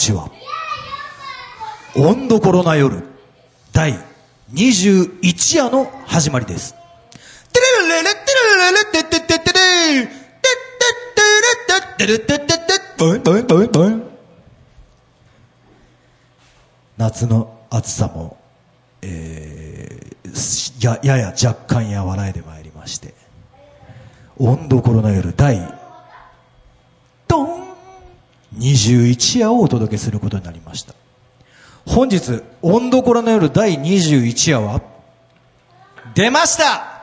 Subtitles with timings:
[0.00, 0.30] ちは。
[1.94, 3.02] 温どころな夜
[3.72, 3.98] 第
[4.52, 6.74] 21夜の始まりです。
[16.96, 18.38] 夏の暑さも、
[19.02, 23.14] えー、ややや若干和らいでまいりまして
[24.38, 25.79] 温どころの夜第ドン
[28.58, 30.94] 21夜をお届けすることになりました。
[31.86, 34.82] 本日温どころの夜第21夜は
[36.14, 37.00] 出ました!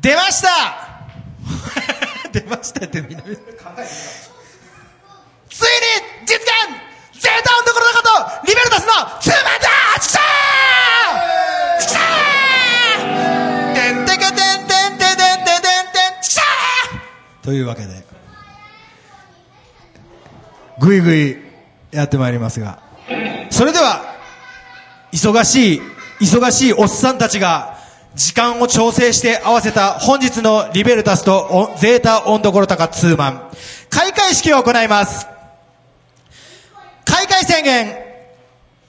[0.00, 0.48] 出ました!
[2.32, 3.36] 出ましたってみんなついに
[6.26, 6.40] 実現!
[7.20, 8.02] ゼータ温どころのこ
[8.42, 9.68] とリベルタスのツーマンだ
[10.00, 14.66] チクシャーチクシャーてんてけてんてんてん
[14.98, 18.15] てんてんてんてんチクシャーというわけで
[20.78, 21.36] ぐいぐい
[21.90, 22.80] やってまいりますが。
[23.50, 24.16] それでは
[25.12, 25.82] 忙しい
[26.20, 27.78] 忙しいおっさんたちが
[28.14, 33.50] 時間を調整して合わせた本日のリベルタスとゼータオンどころタカツーマン。
[33.90, 35.26] 開会式を行います。
[37.04, 38.06] 開会宣言。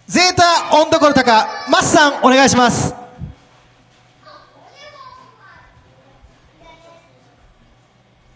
[0.08, 2.96] ゼータオンどころタカマスさんお願いします。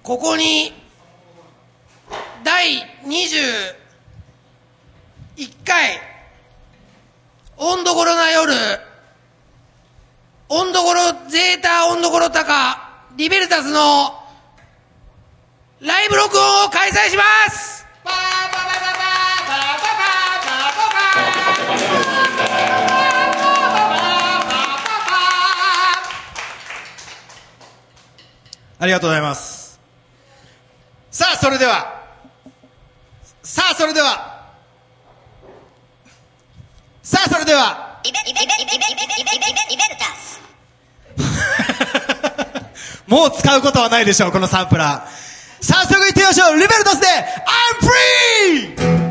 [0.03, 0.73] ここに
[2.43, 3.75] 第21
[5.65, 5.99] 回
[7.57, 8.53] 温どころな夜
[10.49, 12.77] 温どころゼータ温どころ高
[13.15, 14.13] リベルタスの
[15.79, 17.85] ライブ録音を開催します。
[28.79, 29.79] ありがとうございます。
[31.11, 32.00] さあそれでは
[33.51, 34.47] さあそれでは。
[37.03, 37.99] さあそれでは。
[43.07, 45.63] もう使うことはないでしょうこのサンプラー。
[45.65, 46.55] 早速行ってみましょう。
[46.55, 47.07] リベルトスで
[48.77, 49.10] I'm free!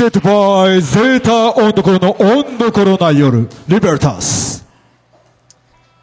[0.00, 4.66] presented by ゼータ温度コロの温度コロナ夜リベルタス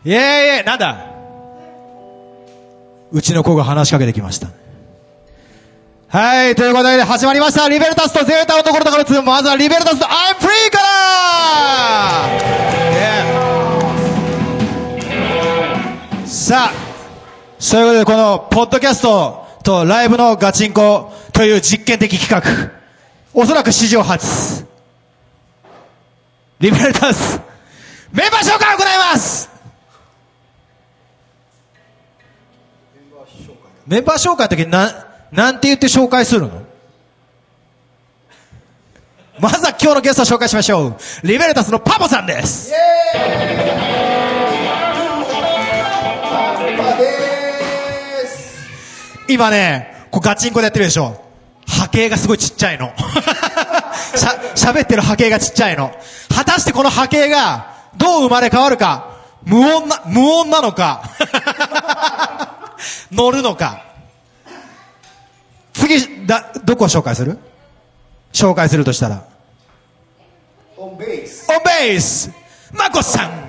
[0.05, 1.07] イェーイイェーイなんだ
[3.11, 4.49] うちの子が話しかけてきました
[6.09, 7.67] はい、ということで始まりました。
[7.67, 9.21] リベルタスとゼータのところだから2。
[9.23, 10.77] まずはリベルタスと I'm free か
[16.21, 16.73] ら、さあ、
[17.59, 22.41] そういうことでこのポッドキャストとライブのガチンコという実験的企
[22.71, 22.76] 画。
[23.39, 24.65] おそらく史上初。
[26.59, 27.39] リベルタス、
[28.11, 29.47] メンバー紹介を行います
[33.85, 36.63] メンバー紹介の時にな、なんて言って紹介するの？
[39.39, 40.95] まずは今日のゲストを紹介しましょう。
[41.21, 42.73] リベルタスのパポさんです。
[49.29, 51.26] 今ね、こうガチンコでやってるでしょ。
[51.97, 52.93] 波形がすごいちっちゃいの。
[54.15, 55.91] しゃ、喋ってる波形がちっちゃいの。
[56.35, 59.17] 果たしてこの波形がどう生まれ変わるか。
[59.43, 61.03] 無音な、無音なのか。
[63.11, 63.83] 乗るのか。
[65.73, 67.39] 次、だ、どこを紹介する？
[68.33, 69.23] 紹介するとしたら。
[70.77, 72.31] オンベースオンベース
[72.71, 73.46] マコさん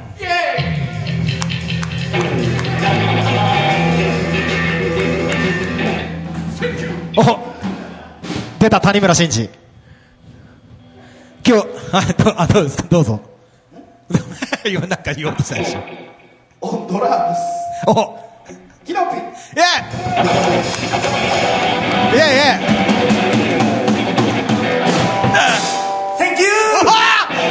[8.69, 9.49] 出た谷村新司。
[11.43, 11.67] 今日
[12.37, 12.88] あどうですか？
[12.91, 13.19] どうぞ。
[14.69, 15.81] 今なんか言おうとしたでしょ。
[16.61, 17.38] オンドラムス
[17.88, 18.19] お。
[18.85, 19.17] キノピ。
[19.17, 19.25] イェイ
[22.12, 22.61] イェイイェイ
[26.19, 26.44] センキュ
[26.82, 26.93] うわ！
[27.31, 27.48] すげえ！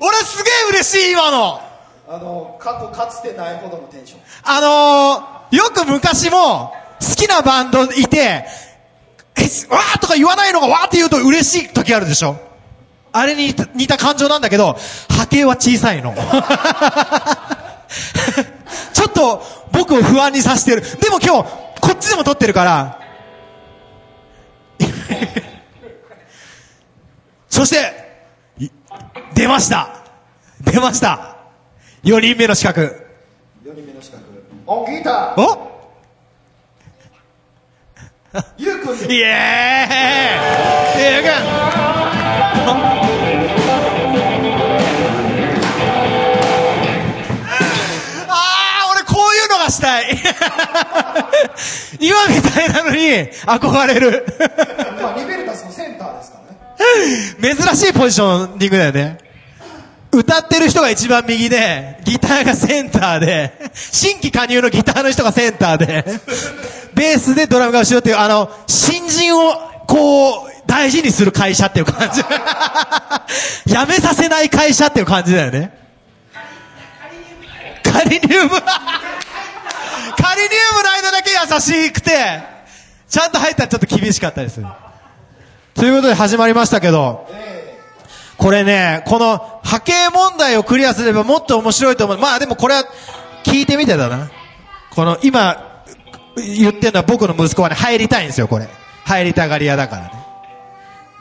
[0.00, 1.60] 俺すげえ嬉しい今の。
[2.08, 4.20] ーあの過去かつてないほどのテンション。
[4.44, 8.67] あのー、よく昔も好きなバンドいて、え、
[9.70, 12.36] わーとか言わないのがわーって言うと嬉しい時あるでしょ？
[13.12, 14.76] あれに似た感情なんだけど、
[15.08, 16.14] 波形は小さいの。
[18.92, 20.82] ちょっと僕を不安にさせてる。
[21.00, 21.48] でも今日、
[21.80, 23.00] こっちでも撮ってるから。
[27.48, 27.92] そして、
[28.58, 28.68] い
[29.34, 29.88] 出ました。
[30.60, 31.36] 出ました。
[32.04, 33.06] 4人目の資格。
[33.64, 34.22] 4人目の資格
[34.66, 35.77] オンギターお？
[38.58, 41.00] ゆうくんイエー。
[41.00, 41.28] イゆうく。
[41.28, 42.78] ん
[48.28, 50.18] あー俺こういうのがしたい。
[52.00, 53.00] 今みたいなのに
[53.46, 54.26] 憧れる。
[55.00, 56.38] まあリベルタスのセンターですか
[57.40, 57.56] らね。
[57.56, 59.18] 珍しいポジショニングだよね
[60.10, 66.04] 歌ってる人が一番右で、ギターがセンターで、新規加入のギターの人がセンターで、
[66.94, 69.54] ベースでドラムが後ろっていう、あの、新人を、
[69.86, 72.22] こう、大事にする会社っていう感じ。
[73.66, 75.72] 辞めさせない会社っていう感じだよね。
[77.82, 78.56] カリニウムカ
[80.34, 82.40] リニウムの間だけ優しくて、
[83.08, 84.60] ちゃんと入ったらちょっと厳しかったです。
[85.74, 87.26] ということで始まりましたけど、
[88.38, 92.18] これね、この波形問題をクリアすればもっと面白いと思う。
[92.18, 92.84] まあでもこれは
[93.44, 94.30] 聞いてみてだな。
[94.90, 95.82] この今
[96.36, 98.68] 言ってるのは僕の息子はね、入りたいんですよ、これ。
[99.04, 100.12] 入りたがり屋だからね。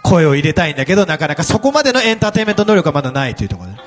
[0.04, 3.78] 声を入れたいんだけど、なかなかそこまでのエンターテインメント能力はまだないというところで。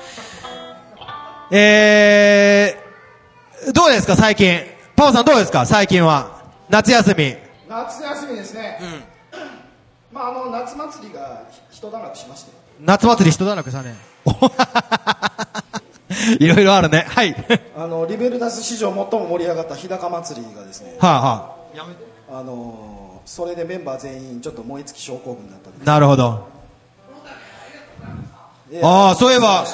[1.51, 4.61] えー、どうですか、最近？
[4.95, 6.41] パオさんどうですか、最近は。
[6.69, 7.35] 夏休み。
[7.67, 8.77] 夏休みですね
[10.11, 12.51] まああの夏祭りが一段落しまして
[12.83, 13.95] 夏祭り人だらけしたね。
[16.39, 17.05] いろいろあるね。
[17.07, 17.35] はい。
[17.77, 21.55] あのリベルタス史上最も盛り上がった日高祭りがですねはあは
[22.39, 25.85] あのそれでメンバー全員ちょっと燃え尽き症候群だったんであ。
[25.85, 26.49] なるほど。
[28.71, 29.67] でああ、そういえばね。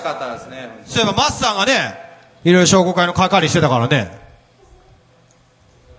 [0.86, 1.98] そういえばマスさんがね、
[2.44, 4.12] いろいろ商工会の係してたからね。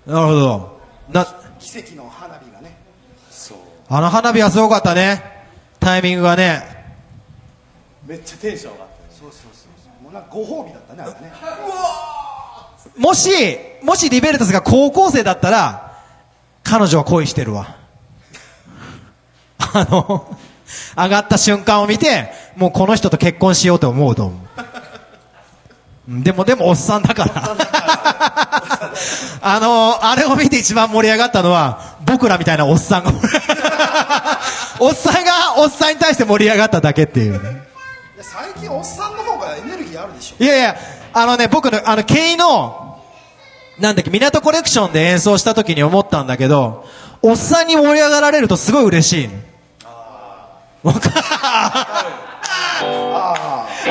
[0.05, 0.79] なるほど。
[1.11, 1.25] な、
[1.59, 2.77] 奇跡の花火がね
[3.89, 5.23] あの花火はすごかったね。
[5.81, 6.78] タイミングがね。
[8.09, 11.33] めっちゃテンション上がってそうそうそうもうなんかご褒美だったねあれね
[12.97, 13.31] もし、
[13.83, 15.99] もしリベルタスが高校生だったら、
[16.63, 17.77] 彼女は恋してるわ。
[19.59, 20.37] あの、
[20.97, 24.39] 上がった瞬間を見て、もうこの人と結婚しようと思うと思う。
[26.09, 27.57] うんでも、でも、おっさんだから。
[29.43, 33.13] あの、あれを見て一番盛り上がったのは、僕らみたいなおっさんが。
[34.81, 37.68] おっさんが、おっさんに対して盛り上がっただけっていうね。
[38.23, 40.43] 最近おっさんの方がエネルギーあるでしょ。
[40.43, 40.77] いやいや、
[41.13, 43.01] あのね、僕の、あの、ケイの、
[43.79, 46.85] なんだっけ、港コレクションで演奏した時に思ったんだけど、
[47.23, 49.29] おっさんに盛り上がられるとすごい嬉しい
[50.83, 51.11] わか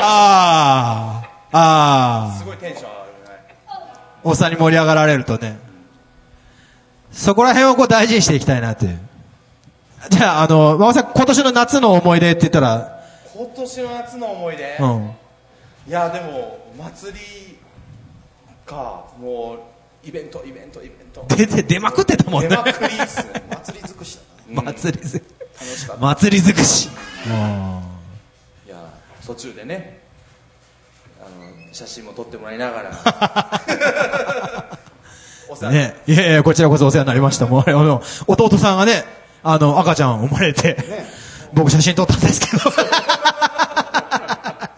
[0.00, 3.44] あああすごいテンション上がるね。
[4.24, 5.58] おっさんに盛り上がられるとね。
[7.12, 8.98] そこら辺をこう大事にしていきたいなっていう。
[10.10, 12.97] じゃああの馬場さん今年の夏の思い出って言ったら
[13.38, 15.10] 今年の夏の思い出、うん。
[15.86, 17.18] いやでも祭り
[18.66, 21.24] かもうイベントイベントイベント。
[21.36, 22.48] 出て出まくってたもんね。
[22.48, 24.18] 出まくりっすね祭り尽くし
[24.50, 25.22] 祭りず
[25.56, 26.88] 楽し尽くし。
[28.66, 28.92] いや
[29.24, 30.00] 途中でね
[31.20, 32.90] あの写真も撮ってもらいながら。
[35.70, 35.94] ね。
[36.08, 37.46] いやいやこちらこそお世話になりました。
[37.46, 39.04] もうあの弟さんがね
[39.44, 40.76] あの赤ちゃん生まれて、
[41.52, 42.70] 僕写真撮ったんですけど。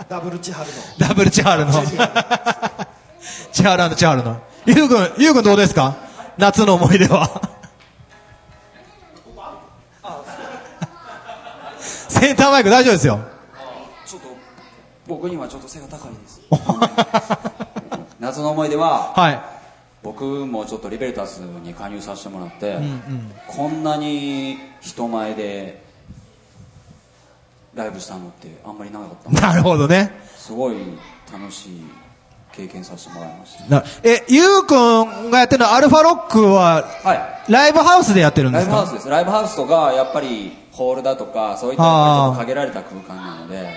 [0.09, 0.75] ダブルチハルの。
[1.09, 1.73] ダブルチハールの。
[3.53, 4.41] チハールチハールの。
[4.67, 5.97] ゆうくんゆうくんどうですか？
[6.39, 7.41] 夏の思い出は。
[11.79, 13.19] センターマイク大丈夫ですよ。
[14.07, 14.29] ちょっと
[15.07, 16.41] 僕にはちょっと背が高いです。
[18.21, 19.41] 夏の思い出ははい。
[20.03, 22.79] 僕もちょっとリベルタスに加入させてもらって、
[23.47, 25.83] こんなに人前で
[27.75, 30.11] ライブしたのってあんまりなかったなるほどね。
[30.37, 30.77] すごい
[31.33, 31.83] 楽しい
[32.53, 37.53] 経験させてもらいましなえゆうくんがやってるのアルファロックはたはい。
[37.53, 38.73] ライブハウスでやってるんですか？
[38.73, 39.09] ライブハウスです。
[39.09, 43.69] ライブハウスとかやっぱりホールだとかそういったやっぱりちょっと限られた空間なので。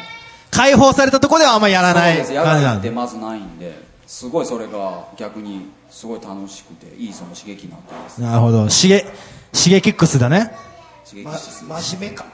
[0.50, 2.34] 開放されたところではあんまやらないそうです。
[2.34, 3.74] 野感じなんで外ってまずないんで。
[4.06, 8.22] すごいそれが逆にすごい楽しくていいその刺激になってます。
[8.22, 8.70] なるほど。
[8.70, 9.06] シゲ
[9.54, 10.52] シゲキックスだね。
[11.10, 12.24] 刺激まし真面目か。
[12.24, 12.30] こ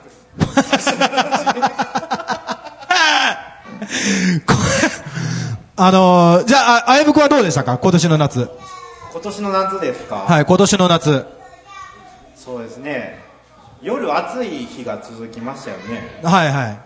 [5.78, 7.78] あのーじゃあああやぶくはどうでしたか？
[7.78, 8.50] 今年の夏。
[9.12, 11.26] 今年の夏ですか、はい今年の夏。
[12.36, 13.24] そうですね。
[13.82, 16.20] 夜暑い日が続きましたよね。
[16.24, 16.78] はいはい。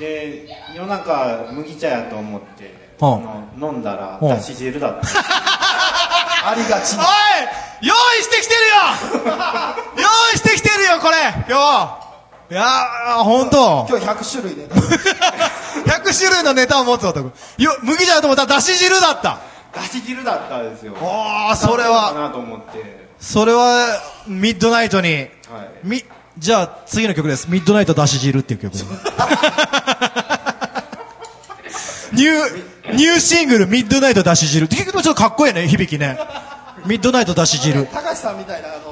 [0.00, 5.08] で夜中麦茶やと思って、はあの飲んだらはだし汁だった。
[6.50, 6.96] ありがち。
[6.96, 7.02] おい
[7.82, 8.60] 用意してきてる
[9.26, 9.32] よ！
[9.98, 11.16] 用意してきてるよこれ
[11.48, 12.11] 今日
[12.52, 13.86] いやー本当。
[13.88, 14.68] 今日100種類で。
[14.68, 17.32] 100種類のネタを持つ男。
[17.56, 19.38] よ麦茶だと思ったらだし汁だった。
[19.74, 20.92] だし汁だったんですよ。
[21.00, 23.08] おーそれかはなと思って。
[23.18, 23.86] それは
[24.26, 25.14] ミッドナイトに。
[25.14, 25.30] はい。
[25.82, 26.04] み
[26.36, 27.46] じゃあ次の曲です。
[27.48, 28.74] ミッドナイトだし汁っていう曲。
[32.12, 34.66] ニューニューシングルミッドナイトだし汁。
[34.66, 36.18] って曲もちょっとかっこいいね響きね。
[36.84, 37.86] ミッドナイトだし汁。
[37.86, 38.91] 高橋さんみたいなあの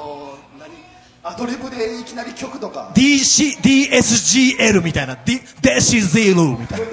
[1.23, 2.91] アドリブでいきなり曲とか。
[2.95, 5.15] DC DSGL みたいな。
[5.23, 6.87] D- This is Zero みたいな。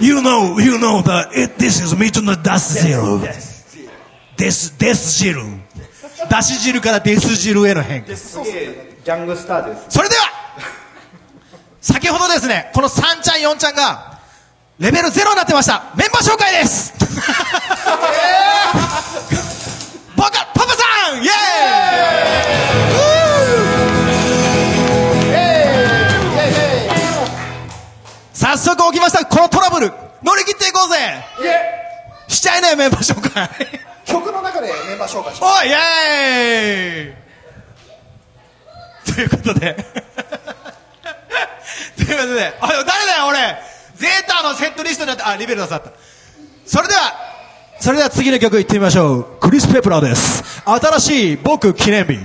[0.00, 3.18] You know You know that it, This is Midnight Dash Zero.
[4.36, 5.42] This This 汁
[6.30, 8.16] だし汁からデス汁への変化。
[8.16, 9.86] すげえギャングスターです。
[9.88, 10.22] それでは
[11.80, 14.20] 先ほどですねこの3ちゃん4ちゃんが
[14.78, 15.92] レベル0になってました。
[15.96, 16.92] メンバー紹介です。
[20.16, 22.47] バカパパさんイエー
[28.78, 29.26] 早速起きました。
[29.26, 29.92] このトラブル。
[30.22, 30.96] 乗り切っていこうぜ。
[32.28, 33.50] しちゃいなよメンバー紹介。
[34.06, 35.60] 曲の中でメンバー紹介します。
[35.60, 39.14] おいイエーイ。
[39.14, 39.74] ということで。
[41.96, 42.54] ということで。
[42.60, 43.38] あ誰だよ俺。
[43.96, 45.90] ゼータのセットリストになってあリベルダスだった。
[46.64, 47.00] それでは
[47.80, 49.24] それでは次の曲いってみましょう。
[49.40, 50.62] クリス・ペプラーです。
[50.64, 52.18] 新しい僕記念日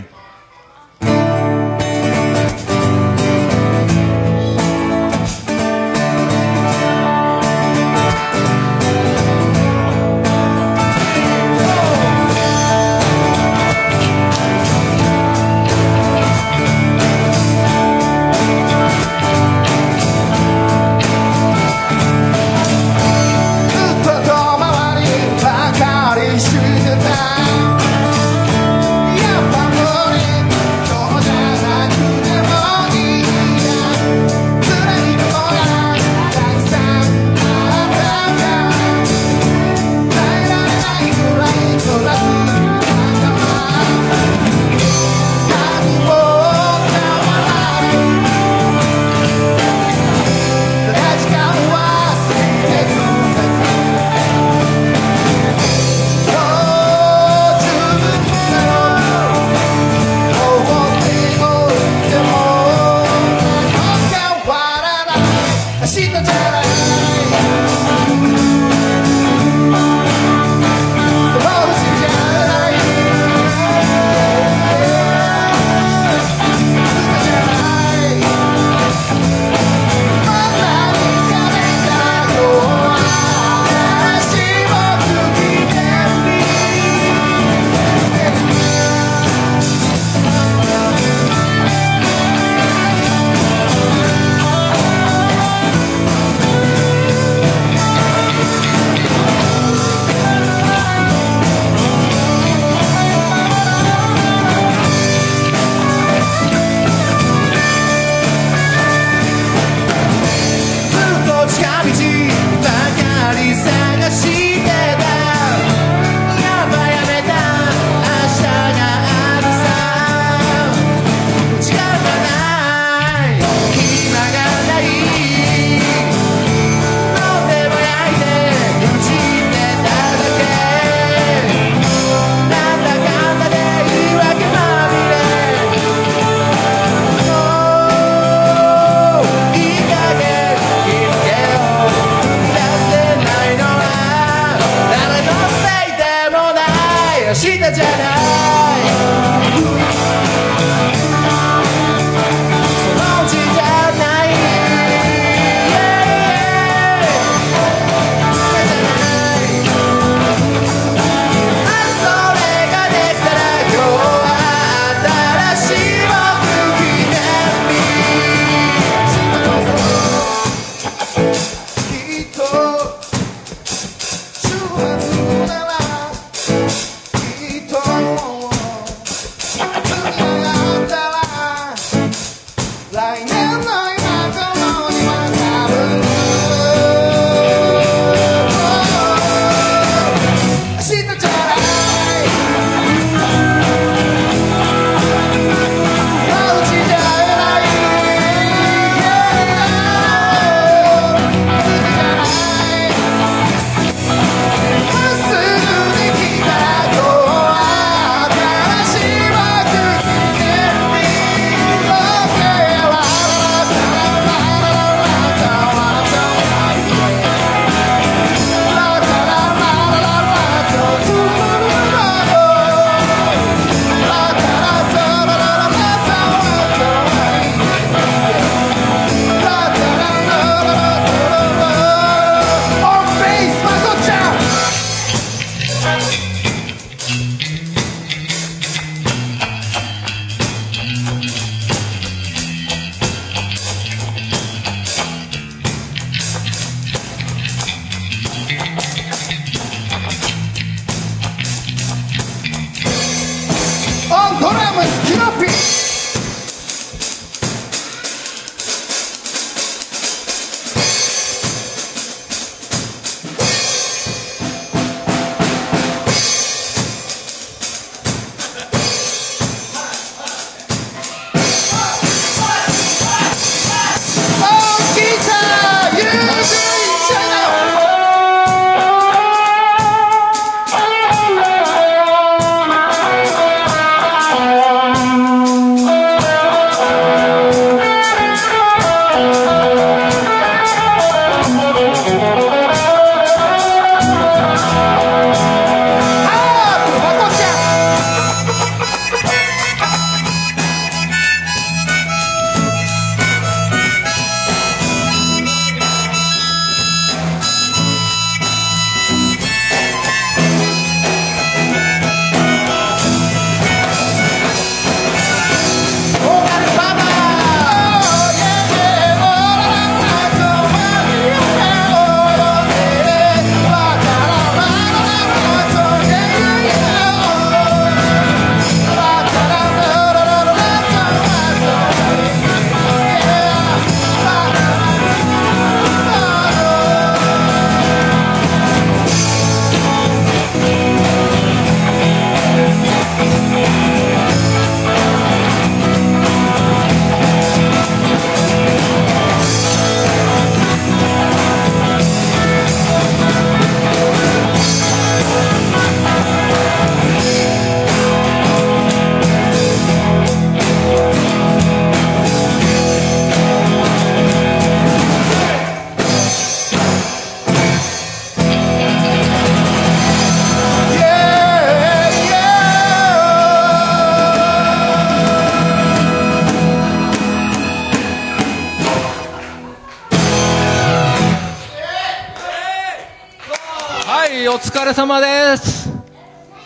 [384.93, 385.89] れ様です。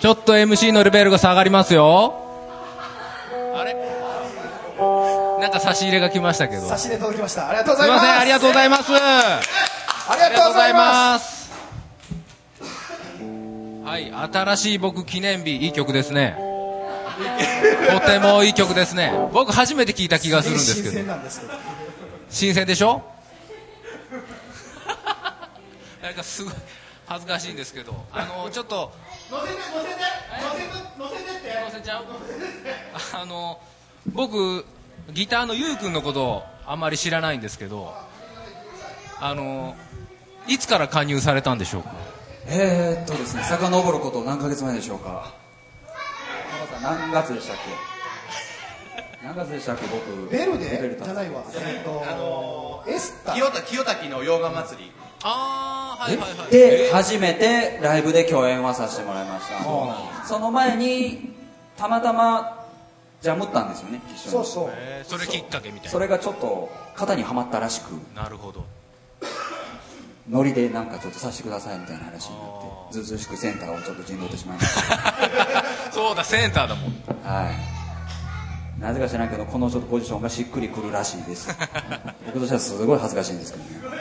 [0.01, 2.13] ちょっと MC のレベルが下がりますよ。
[3.55, 3.73] あれ？
[5.39, 6.61] なんか差し入れが来ましたけど。
[6.67, 7.47] 差し入れ届きました。
[7.47, 8.05] ありがとうごすいざいます。
[8.05, 8.19] ません。
[8.19, 8.93] ありがとうございます。
[8.93, 11.47] ありがとうございます。
[11.47, 11.53] す
[13.85, 14.11] はい。
[14.11, 16.37] 新しい僕記念日いい曲ですね。
[17.93, 19.13] とてもいい曲ですね。
[19.31, 21.53] 僕初めて聞いた気がするんですけ新鮮どなんですけど。
[22.29, 23.03] 新鮮でしょ
[26.03, 26.53] なんかすごい
[27.39, 28.91] しいんですけどあの ちょっと。
[29.29, 29.95] 乗せて乗せて
[30.41, 30.63] 乗せて
[30.97, 31.61] 乗せてって。
[31.65, 32.05] 乗せちゃう？
[33.13, 33.59] あの
[34.13, 34.65] 僕
[35.11, 37.93] ギターのゆうくんのことをあんまり知らないんですけど
[39.19, 39.75] あの
[40.47, 41.91] いつから加入されたんでしょうか？
[42.47, 45.33] えー、っとですね遡ること何ヶ月前でしょうか？
[46.81, 47.57] 何月でしたっ
[49.21, 49.25] け？
[49.25, 50.29] 何月でしたっけ僕。
[50.29, 51.43] ベルじゃないわ。
[51.55, 53.33] えっとエスタ。
[53.33, 54.91] 清田清滝の溶岩祭り。
[55.23, 55.76] ああ
[56.51, 60.27] でえ初めてライブで共演はさせてもらいました。
[60.27, 61.33] その前に
[61.77, 62.65] たまたま
[63.21, 64.31] ジャムったんですよね一緒に。
[64.31, 64.69] そうそう。
[64.71, 65.89] えーそれきっかけみたいな。
[65.91, 67.91] それがちょっと肩にはまったらしく。
[68.15, 68.65] なるほど。
[70.29, 74.73] ノリでなんかちょっとさせてくださいみたいな話になって ずうずうしくセンターをちょっと陣取ってしまいまし
[75.93, 76.91] そうだセンターだもん。
[77.23, 77.77] たはい。
[78.81, 81.47] なぜか知らないけどこのちょっとポジションがしっくりくるらしいです。
[82.27, 83.97] 僕としてはすごい恥ずかしいんですけどね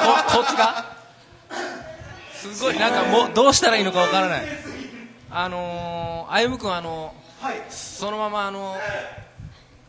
[0.00, 0.84] ここっちが？
[2.34, 4.42] すごいなんかもうどうしたらいいのかわからない。
[5.30, 7.14] あのー、歩夢君あの
[7.70, 8.76] そのままあの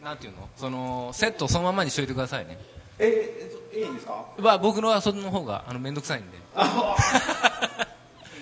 [0.03, 0.49] なんていうの？
[0.55, 2.57] そのセットそのままにしといてくださいね。
[2.99, 4.25] ええいいんですか？
[4.37, 6.37] まあ僕のはその方があの面倒くさいんで。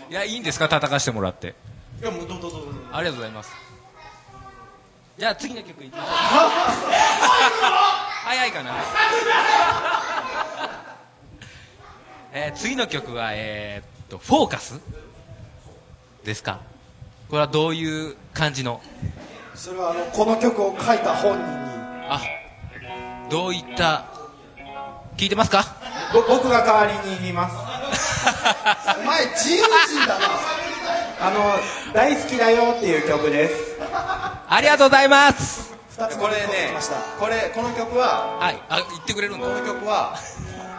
[0.10, 0.68] いやいいんですか？
[0.68, 1.56] 叩かしてもらって。
[2.02, 2.80] いやもうどうぞどうぞどうぞ。
[2.92, 3.52] ありがとうございます。
[5.18, 6.12] じゃあ次の曲いきましょう。
[8.26, 8.72] 早いかな
[12.34, 14.80] えー次の曲はえーっと「フォーカス」
[16.24, 16.60] ですか？
[17.30, 18.82] これはどういう感じの？
[19.56, 21.46] それはあのこの曲を書いた本人に。
[22.10, 22.22] あ
[23.30, 24.06] どういった？
[25.18, 25.66] 聞いてますか？
[26.14, 27.56] ぼ僕が代わりに言います。
[29.00, 30.26] お前自由人だな。
[31.24, 33.78] あの大好きだよっていう曲です。
[33.82, 35.74] ありがとうございます。
[35.98, 36.96] 二つこれね目にました。
[37.20, 38.38] これこの曲は？
[38.40, 38.62] はい。
[38.70, 40.16] あ言ってくれるんだこの曲は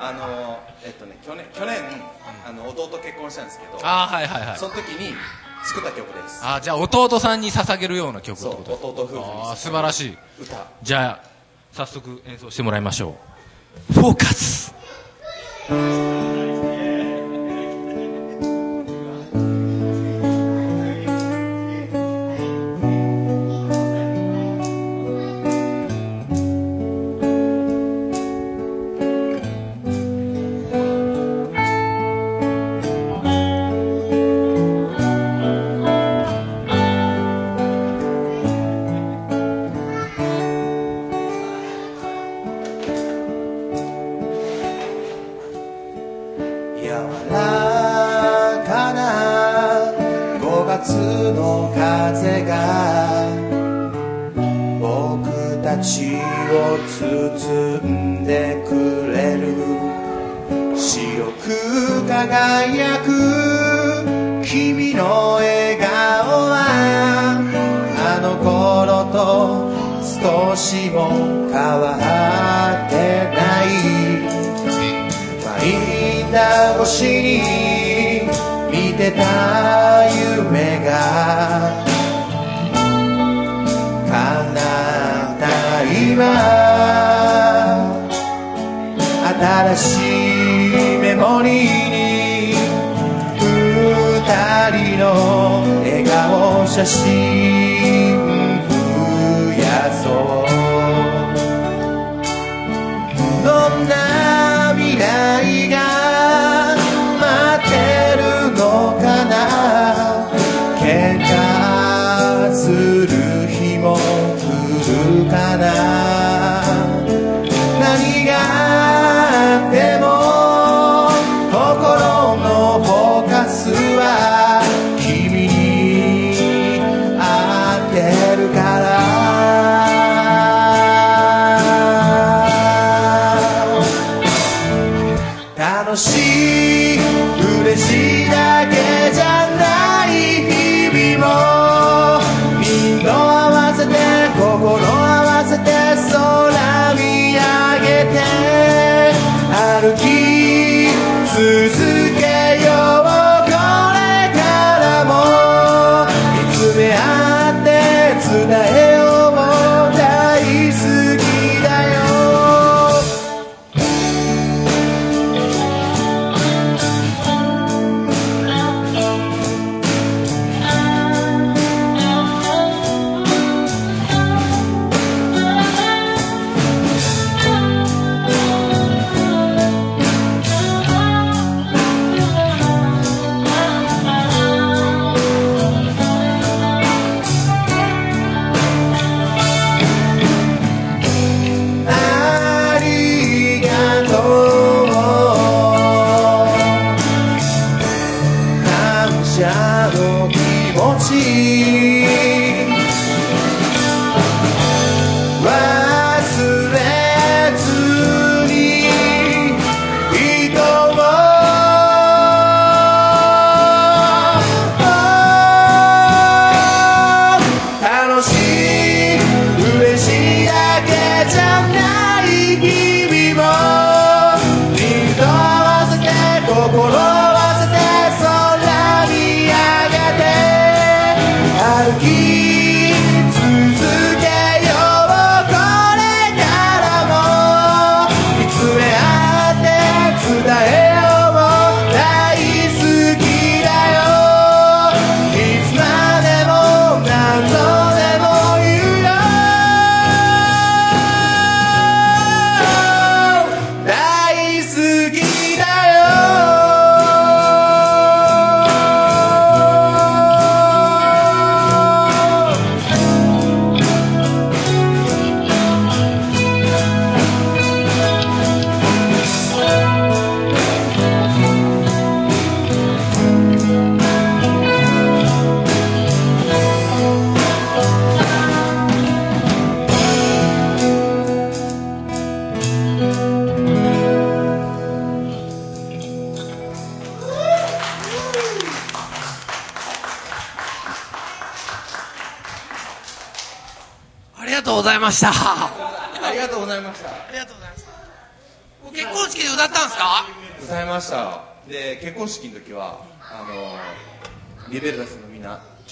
[0.05, 1.79] あのえっとね去年去年
[2.45, 4.59] あの弟結婚したんですけどあーはいはいはい。
[4.59, 5.15] その時に
[5.65, 6.41] 作った曲です。
[6.45, 10.19] あじゃあ弟さんに捧げるような曲ってそうこと弟夫婦にあー素晴らしい。
[10.41, 10.67] 歌。
[10.83, 11.29] じゃあ
[11.73, 13.15] 早速演奏してもらいましょ
[13.91, 13.93] う。
[13.93, 14.75] フォーカス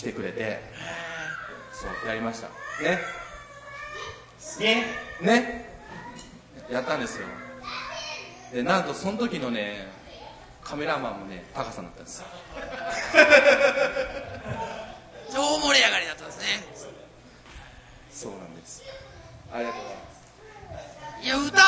[0.01, 0.59] 来てくれて。
[1.73, 2.49] そうやりました。
[2.83, 2.99] ね。
[4.59, 4.87] ね。
[5.21, 5.69] ね。
[6.71, 7.27] やったんですよ。
[8.51, 9.89] でなんとその時のね
[10.65, 12.21] カメラマンもねタカさんだったんです。
[12.21, 12.27] よ
[15.31, 16.45] 超盛り上がりだったんですね。
[18.11, 18.83] そうなんです。
[19.53, 20.10] ありがとうございます
[21.23, 21.61] いや、歌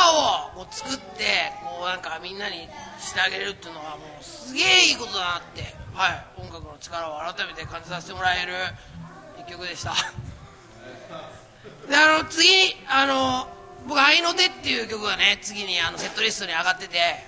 [0.57, 8.53] をこう作って、こうなんかみんなにしてあげるっていうのはもうすげえいいことだなって、はい、音楽の力を改めて感じさせてもらえる
[9.39, 9.95] 一曲でした。
[11.89, 12.49] で、あの、次、
[12.89, 13.47] あの、
[13.87, 17.27] 僕、愛の手っていう曲がね、次にあのセットリストに上がってて、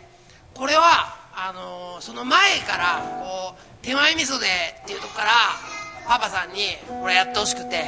[0.55, 5.33] これは、あの、その前から、こう、手前味噌でっていうとこから、
[6.07, 7.85] パパさんにこれやってほしくて、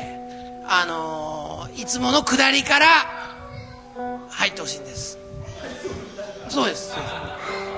[0.68, 3.36] あの、いつもの下りから
[4.31, 5.19] 入ってほしいんです。
[6.49, 6.95] そうです。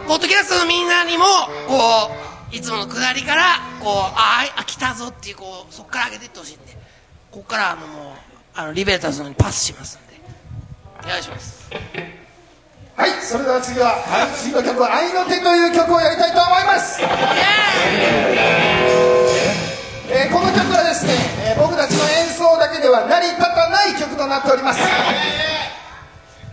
[0.06, 1.24] ポッドキャストのみんなにも、
[1.68, 2.10] こ
[2.52, 6.76] う、いつもの下りから、こう、ああ、来たぞっていう、こう、そこから上げていってほしいんで、
[7.30, 8.14] ここから、あの、もう、
[8.54, 10.20] あの、リベルタスの方にパスしますんで、
[11.04, 11.68] お願いします。
[12.98, 13.94] はいそれでは次は、
[14.36, 17.00] 次の曲は「愛の手」という曲をやりたいと思います、
[20.10, 21.12] えーこの曲はですね、
[21.46, 24.80] えー僕たちの演奏だけでは成り立たない曲となっております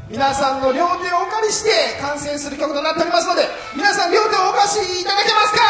[0.10, 3.42] 皆さんの両手をお借りして完成する曲となっておりますので
[3.76, 5.62] 皆さん両手をお貸しいただけますか？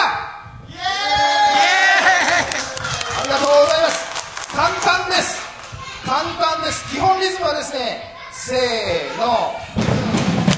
[3.15, 4.51] ありがとうございます。
[4.55, 5.41] 簡単です。
[6.05, 6.93] 簡単です。
[6.93, 9.55] 基本リズムはですねせーの。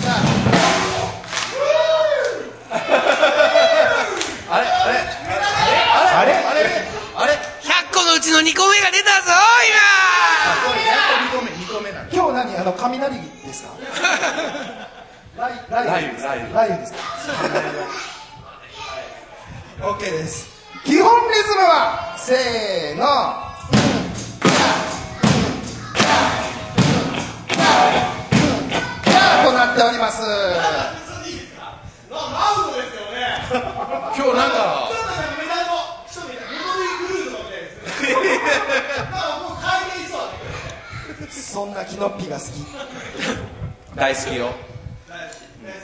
[0.02, 0.26] じゃあ。
[4.58, 4.58] れ？
[4.58, 4.68] あれ？
[6.18, 6.34] あれ？
[6.34, 6.66] あれ？
[7.16, 9.32] あれ？100個のうちの2個目が出たぞ、
[11.32, 12.58] 2個目2個目なんあ今日何？
[12.58, 13.37] あの雷？
[13.48, 13.70] ですか？
[15.38, 16.98] 雷雷雨ですか雷雨雷雨ですか
[19.82, 20.48] ？OK です。
[20.86, 23.04] 基本リズムはせーの。
[29.44, 30.22] となっております。
[34.16, 34.90] 今日なんか
[41.58, 42.50] そんなキノッピが好き。
[43.96, 44.52] 大好きよ。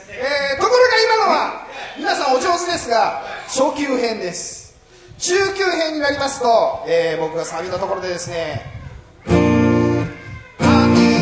[0.07, 1.65] えーところが今のは
[1.97, 4.75] 皆さんお上手ですが初級編です。
[5.17, 8.61] 中級編になりますと、えー僕がサビのところでですね
[9.25, 10.69] 「愛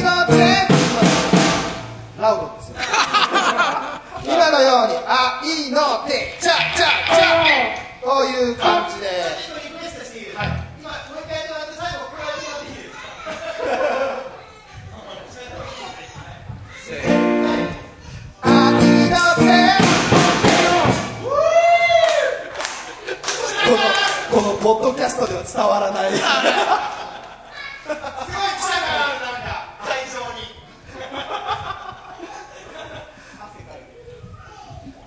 [0.04, 0.34] の手」
[2.20, 2.76] ラウドですよ
[4.26, 6.12] 今のように「愛の手」
[6.44, 8.91] 「チャチャチャ」という感じ
[24.82, 26.12] ッドキャストでは伝わらない。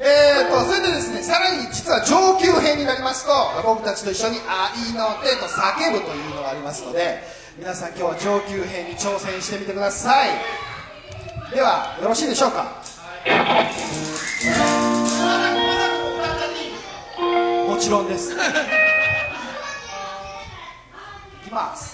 [0.01, 3.33] えーとそれでですねさらに実はは上級編になりますと
[3.65, 7.23] 僕たちと一緒に「愛の手」と叫ぶというのがありますので
[7.57, 10.31] 皆さん今日は上級編に挑戦してみてください。
[11.55, 12.65] ではよろしいでしょうか？
[17.69, 18.35] もちろんです
[21.55, 21.94] Max.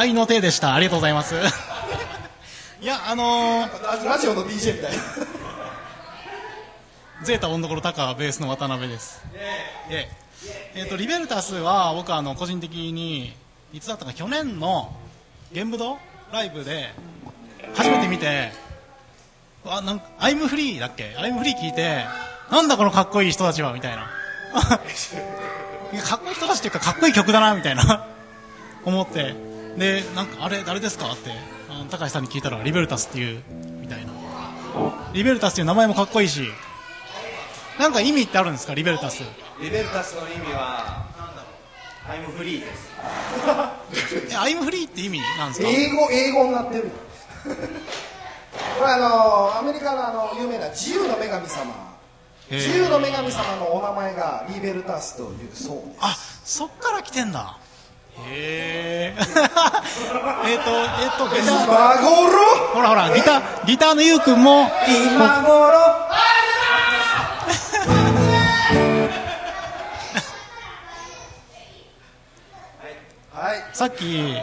[0.00, 0.72] 愛の手でした。
[0.74, 1.34] ありがとうございます。
[2.80, 4.92] いや、あのー、ラジオの DJ みたい。
[4.96, 4.98] な
[7.22, 9.22] ゼータ温どころタカベースの渡辺です。
[9.34, 9.58] え
[9.90, 10.10] え
[10.74, 13.36] えーとリベルタスは僕はあの個人的に
[13.74, 14.90] いつだったか去年の
[15.52, 15.98] ゲンブド
[16.32, 16.94] ライブで
[17.76, 18.50] 初めて見て
[19.66, 21.14] あなんかアイムフリーだっけ？
[21.18, 22.06] アイムフリー聞いて
[22.50, 24.10] なんだこのかっこいい人たちはみたいな。
[24.56, 28.06] かっこいい人たちっていうかかっこいい曲だなみたいな。
[28.86, 29.34] 思って
[29.76, 31.12] でなんかあれ誰ですか？
[31.12, 31.30] って
[31.68, 33.42] あの高橋さんに聞いたらリベルタスっていう
[33.80, 34.12] みたいな。
[35.12, 36.42] リベルタスっていう名前もかっこいいし
[37.78, 38.74] なんか意味ってあるんですか？
[38.74, 39.22] リベルタス。
[39.60, 41.06] リベルタスの意味は
[42.06, 42.90] タイムフリーです。
[44.32, 45.68] えアイムフリーって意味なんですか？
[45.68, 46.90] 英語英語になってる。
[48.78, 51.90] これあのアメリカのあの有名な自由の女神様。
[52.50, 55.96] 自由の女神様のお名前がリベルタスというそうです。
[56.00, 57.56] あそっから来てんだ
[58.28, 59.16] へえ
[60.46, 61.66] えっとえっとギター
[62.74, 64.68] ほらほらギターギターのゆうくんも。
[64.88, 66.10] 今頃？
[73.32, 73.76] はい。
[73.76, 74.36] さっき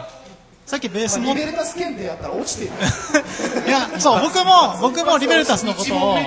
[0.66, 1.34] さっきベースまあも。
[1.34, 2.70] リベルタス検定やったら落ちてる。
[3.66, 6.18] いやそう僕も僕もリベルタスのことを。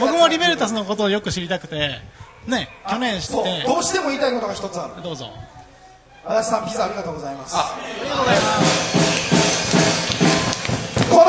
[0.00, 2.00] 僕もリベルタスのことをよく知りたくて。
[2.46, 3.64] ね去年知って。
[3.66, 5.02] どうしても言いたいことが一つある。
[5.02, 5.30] どうぞ
[6.28, 7.54] 足立さんピザありがとうございます。
[11.08, 11.24] この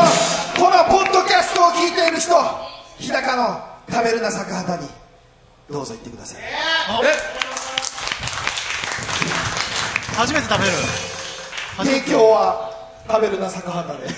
[0.57, 2.33] このポッドキャストを聞いている人
[2.97, 4.89] 日高の食べるな坂畑に
[5.69, 6.41] どうぞ言ってください。
[10.15, 10.73] 初めて食べる。
[11.77, 12.09] 提て。
[12.11, 12.71] 供は
[13.07, 14.09] 食べるな坂畑で。
[14.09, 14.13] い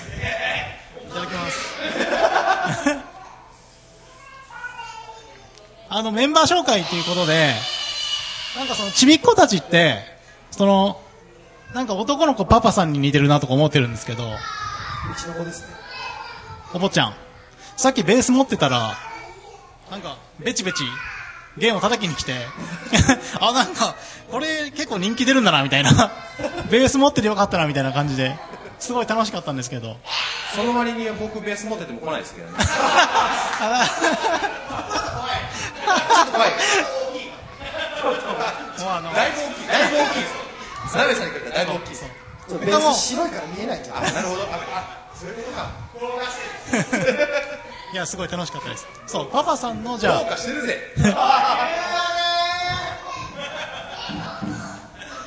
[1.12, 1.76] ただきます。
[5.90, 7.52] あのメンバー紹介っていうことで
[8.56, 10.09] なんかそのちびっ子たちって
[10.50, 11.00] その
[11.74, 14.24] なんか男の子パパさんに似てるなとか思ってるんですけど。
[14.24, 14.26] う
[15.16, 15.68] ちの子ですね
[16.74, 17.14] お坊ちゃん。
[17.76, 18.96] さっきベース持ってたら
[19.90, 20.84] なんかベチベチ
[21.56, 22.34] 弦を叩きに来て。
[23.40, 23.94] あなんか
[24.30, 26.12] これ結構人気出るんだなみたいな。
[26.70, 28.36] ベース持っててよかったなみたいな感じで。
[28.78, 29.98] すごい楽しかったんですけど。
[30.54, 32.54] その割には僕ベース持ってても来ないですけどね。
[36.30, 36.44] も
[37.09, 37.09] う
[38.02, 39.66] あのだいぶ大きい。
[39.68, 40.20] だいぶ大きい。
[40.20, 41.96] です鍋さんに比べたらだいぶ大きい
[42.66, 44.46] ベース白いから見えないんじゃないなるほどあ
[45.12, 45.28] あそう。
[45.28, 45.36] いう。
[45.36, 45.70] ことか
[47.92, 49.26] いやすごい楽しかったですそう。
[49.30, 50.36] パパさんのじゃどう。
[50.38, 50.78] してるぜ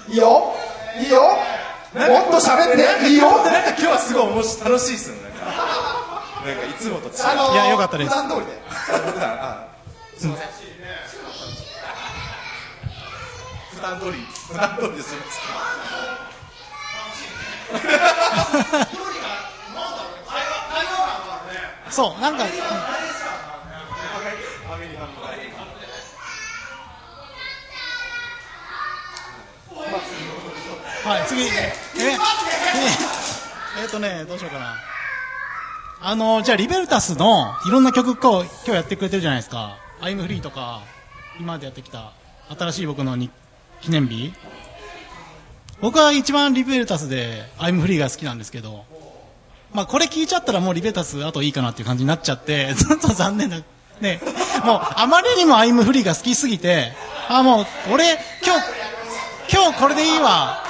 [0.10, 0.54] いいよ
[1.02, 1.30] いいよも
[2.00, 2.72] っと喋っ
[3.04, 5.46] ていいよなんか今日はすごい面白い楽しいっすよなんか
[6.46, 7.14] なんかいつもと違う。
[7.26, 8.52] あのーいやよかったです普段通りで
[9.14, 9.68] 普段あ
[10.18, 10.48] すいません
[13.84, 14.14] 段通り。
[14.48, 15.14] 普段通りです。
[21.92, 22.50] そうなんか、うん。
[31.04, 31.42] はい次。
[31.44, 32.18] ええ
[33.82, 34.78] えっとねどうしようかな。
[36.02, 40.82] あのじゃあリベルタスのいろんな曲今日今日やってくれてるじゃないですか「アイムフリーとか
[41.40, 42.12] 今までやってきた
[42.50, 43.32] 新しい僕のに
[43.84, 44.34] 記念日？
[45.82, 48.86] 僕は一番リベルタスで「アイムフリーが好きなんですけど
[49.74, 53.58] まあ、これ聞いちゃったらもうリベルタスあといいかなっていう感じになっちゃって、 ずっと残念な、
[54.02, 54.22] ね、
[54.64, 56.94] もうあまりにもアイムフリーが好きすぎて、
[57.28, 58.66] あ、もう俺、今日、
[59.52, 60.64] 今日これでいいわ。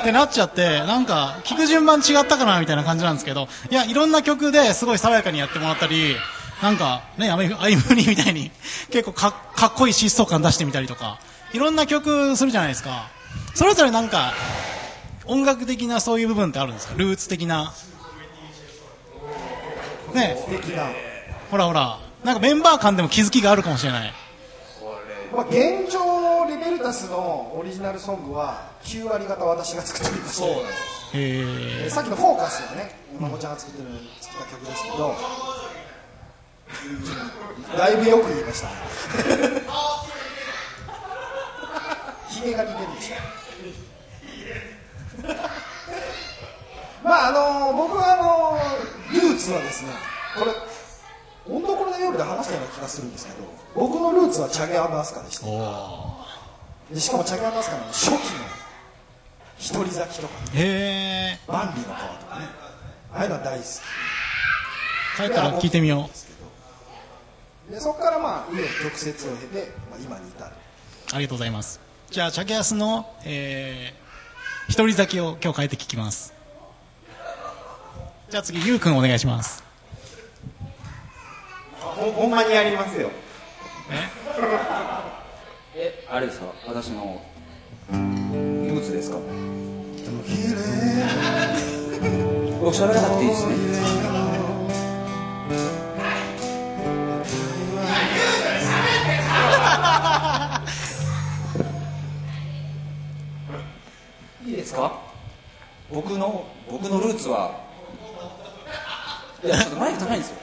[0.00, 6.14] ってなっちゃって、なんか聞く順番違ったかなみたいな感じなんですけど、いや、いろんな曲ですごい爽やかにやってもらったり、
[6.62, 8.52] なんかね、アイムアイムフリーみたいに
[8.92, 9.28] 結構か
[9.66, 11.18] っこいい疾走感出してみたりとか、
[11.54, 13.08] いろんな曲するじゃないですか。
[13.54, 14.32] それぞれなんか、
[15.26, 16.94] 音楽的なそういう部分ってあるんですか？
[16.96, 17.72] ルーツ的な。
[20.12, 20.36] ね。
[21.50, 24.12] ほらほら、なんかメンバー間でも気づきがあるかもしれない。
[25.34, 30.50] まあ、現状リベルタスのオリジナルソングは9割方私が作っておりましてへ
[31.14, 31.90] えー。
[31.90, 32.94] さっきの「フォーカス」がね。
[33.18, 33.88] まこちゃんが作ってる
[34.20, 35.14] 作った曲ですけど。
[37.78, 38.68] だいぶよく言いました
[42.34, 43.16] ひげが似てるでしょ
[47.04, 49.90] まああの僕はあのルーツはですね
[50.36, 50.52] これ
[51.46, 55.46] 温どころの夜で話したような気がするんですけど僕のルーツはチャゲアスカでした
[56.92, 58.18] でしかもチャゲアスカの初期の
[59.58, 61.40] 一人咲きとかね。
[61.46, 62.46] 万里の川とかね
[63.12, 63.68] ああいうのは大好き
[65.16, 66.10] 帰ったら聞いてみよ
[67.70, 70.54] でそこからまあ紆余曲折を経て、まあ、今に至るう。
[71.14, 71.83] ありがとうございます。
[72.14, 76.32] じゃあ、チャゲアスの、えー、一人咲きを今日変えて聞きます。
[78.30, 79.64] じゃあ次、ゆうくんお願いします。
[81.80, 83.10] ほほんまにやりますよ。
[85.74, 86.06] え？
[86.08, 86.46] あれですか？
[86.68, 87.20] 私の。
[87.90, 89.16] ルーツですか？
[92.60, 93.54] 僕喋らなくていいですね
[104.52, 104.98] ですか？
[105.92, 107.60] 僕の僕のルーツは
[109.44, 110.36] いやちょっとマイク高いんですよ。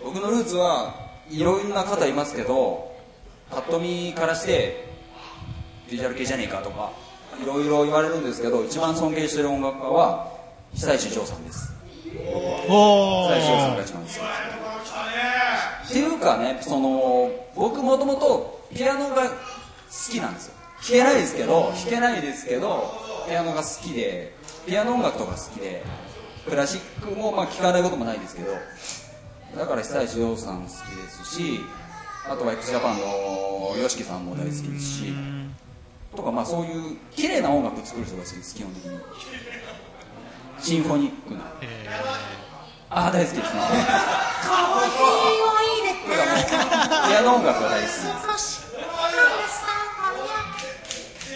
[0.04, 0.94] 僕のルーツは
[1.30, 2.92] いろんな方いますけど
[3.50, 4.86] パッと見からして
[5.90, 6.90] ビジュアル系じゃねえかとか
[7.42, 10.28] いろいろ言われるんですけど一番尊敬してる音楽家は
[10.74, 11.72] 久石譲さんです。
[12.68, 14.20] お久石譲さんが一番好きです
[15.90, 19.30] っていうかねその僕もともとピアノが好
[20.10, 20.54] きなんですよ
[20.88, 22.94] 弾けないですけど弾けないですけど
[23.28, 24.32] ピアノが好きで
[24.66, 25.82] ピアノ音楽とか好きで
[26.48, 28.52] クラシックもまあ聴かないこともないですけど
[29.56, 31.60] だから久石譲さん好きですし
[32.30, 35.12] あとは x ジャパンの YOSHIKI さんも大好きですし
[36.14, 38.98] とかまあそういう綺麗な音楽作る人が好きです基本的に。
[40.60, 41.40] シンフォニックな。
[42.88, 43.60] ああ大好きですね。
[47.08, 47.96] ピアノ音楽が大好きで
[48.38, 49.65] す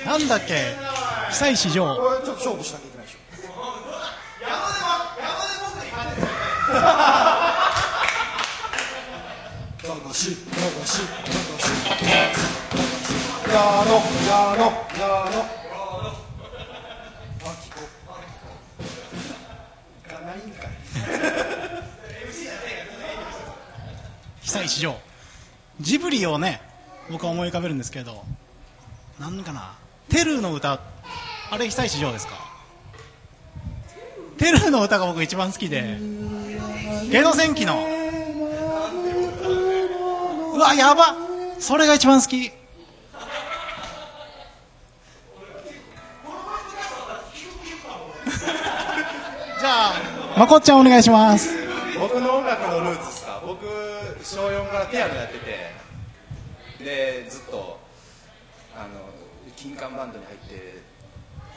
[0.04, 0.74] なんだっけ？
[1.30, 1.74] 久石譲。
[1.74, 3.18] ちょっと勝負しなきゃいけないでしょ
[9.82, 10.34] 流し流
[10.84, 11.06] し流
[11.54, 11.68] し
[13.52, 13.54] や
[13.86, 13.90] の
[14.26, 14.62] やの
[14.98, 15.44] やのあ
[17.60, 17.78] 聞こ
[18.78, 20.68] うがないんかい
[24.42, 24.96] 久石譲。
[25.80, 26.60] ジブリをね
[27.10, 28.24] 僕は思い浮かべるんですけど
[29.18, 29.74] なんかな。
[30.10, 30.80] テルの歌
[31.50, 32.34] あれ久石譲ですか？
[34.38, 35.98] テルの歌が僕一番好きで。
[37.10, 37.84] 芸能戦記の。
[40.54, 41.14] うわやば。
[41.58, 42.50] それが一番好き。
[49.60, 49.92] じゃあ
[50.38, 51.50] まこっちゃんお願いします。
[51.98, 53.42] 僕の音楽のルーツですか？
[53.46, 53.64] 僕
[54.22, 55.70] 小4からピアノやってて。
[56.84, 57.79] でずっと
[59.60, 60.80] 金管バンドに入って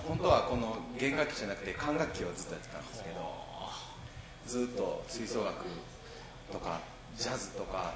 [0.05, 3.15] 本当はこの弦楽器じゃなくて管楽器をずっとやってたんですけど
[4.45, 5.63] ずっと吹奏楽
[6.51, 6.81] とか
[7.15, 7.93] ジャズとか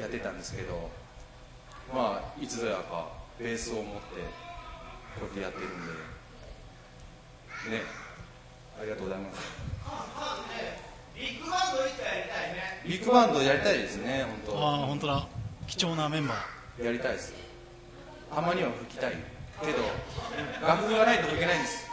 [0.00, 0.90] やってたんですけど
[1.94, 3.06] まあいつぞやか
[3.38, 3.90] ベースを持って
[5.20, 5.70] こうやってやってるん
[7.70, 7.82] でね
[8.80, 9.40] ありがとうございます。
[11.14, 12.18] ビッグバンドやりたい
[12.52, 12.82] ね。
[12.84, 14.66] ビッグバンドやりたいですね本当。
[14.68, 15.28] ああ本当だ。
[15.68, 16.84] 貴重なメンバー。
[16.84, 17.32] やりたいです。
[18.34, 19.14] たまには吹きたい
[19.64, 19.78] けど
[20.66, 21.86] 楽譜がないと吹けないんです。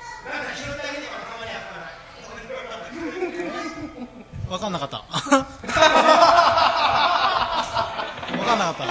[4.49, 5.03] 分かんなかった。
[8.32, 8.84] 分かんなかった。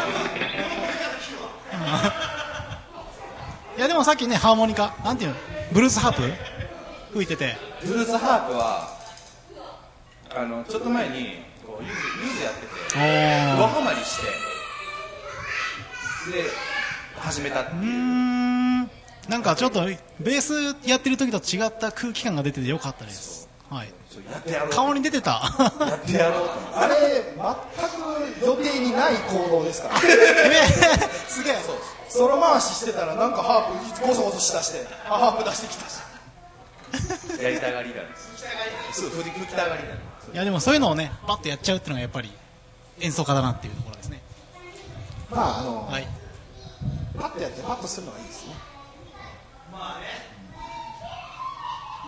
[3.76, 5.36] いやでもさっきねハーモニカなんていうの？
[5.72, 6.22] ブルースハープ？
[7.14, 7.56] 吹いてて。
[7.82, 8.88] ブルースハープは
[10.34, 12.66] あのちょっと前にこうブルースやってて
[13.56, 14.26] ドハマりして
[16.32, 16.44] で
[17.20, 17.80] 始めたっていう。
[17.82, 18.61] ん
[19.28, 19.84] なんかちょっと
[20.20, 23.48] ベースやってる時と違った空気感が出ててよかったです。
[23.70, 23.92] はい。
[24.70, 25.42] 顔に出てた。
[25.80, 26.48] やってやろう。
[26.74, 26.94] あれ
[27.34, 29.96] 全く予定にない行動ですから。
[31.28, 31.56] すげえ。
[32.08, 37.42] ソロ回ししてたらなんかハープゴソゴソしだしてあハープ出してきたし。
[37.42, 39.00] やりたがりなんです。
[39.00, 40.30] そう吹き吹きたがりなんです。
[40.34, 42.30] いやでもそういうのをねパッとやっちゃうっていうのがやっぱり
[43.00, 44.20] 演奏家だなっていうところですね。
[45.30, 46.06] まああの、はい。
[47.18, 48.54] パッとやってパッとするのがいいですね
[49.72, 49.78] も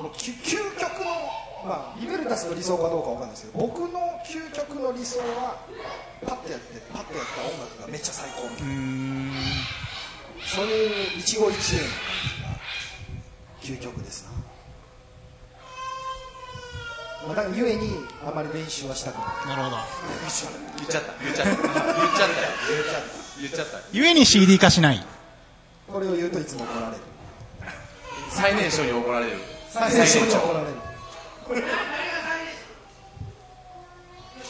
[0.09, 1.07] う究究極の
[1.65, 3.89] まあリベルタスの理想かどうかわかんないですけど僕の
[4.27, 5.57] 究極の理想は
[6.27, 8.73] パッとやってパッとやった音楽がめっちゃ最高みたいな。
[10.45, 11.61] そういう一期一会の感じ
[13.73, 14.31] が究極ですな、
[17.29, 17.95] まあ、だからゆえに
[18.27, 19.49] あまり練習はしたくない。
[19.49, 19.77] なるほど。
[20.77, 21.15] 言っちゃった。
[21.25, 21.53] 言っちゃった。
[21.55, 21.67] 言っ
[22.15, 22.43] ちゃった。
[22.43, 22.49] よ
[23.41, 23.81] 言っちゃった。
[23.93, 25.03] ゆえに CD 化しない。
[25.91, 27.03] これを言うといつも怒られる
[28.35, 29.37] 最年少に怒られる。
[29.71, 30.73] 最年少に怒られる。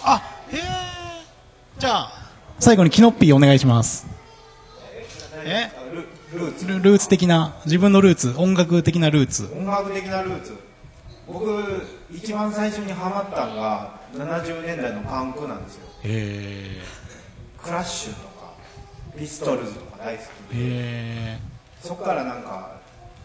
[0.02, 0.60] あへえ
[1.78, 4.06] じゃあ最後にキノッピーお願いします。
[5.44, 5.70] え？
[5.92, 9.52] ルルーツルルーツ的な自分のルーツ音楽的なルーツ。
[9.54, 10.56] 音楽的なルーツ。
[11.26, 15.86] 僕一番最初にハマったのが70年代のパンクなんですよ。
[16.04, 16.80] へ
[17.62, 18.54] クラッシュとか
[19.18, 22.82] ピストルズとか大好きえへそこからなんか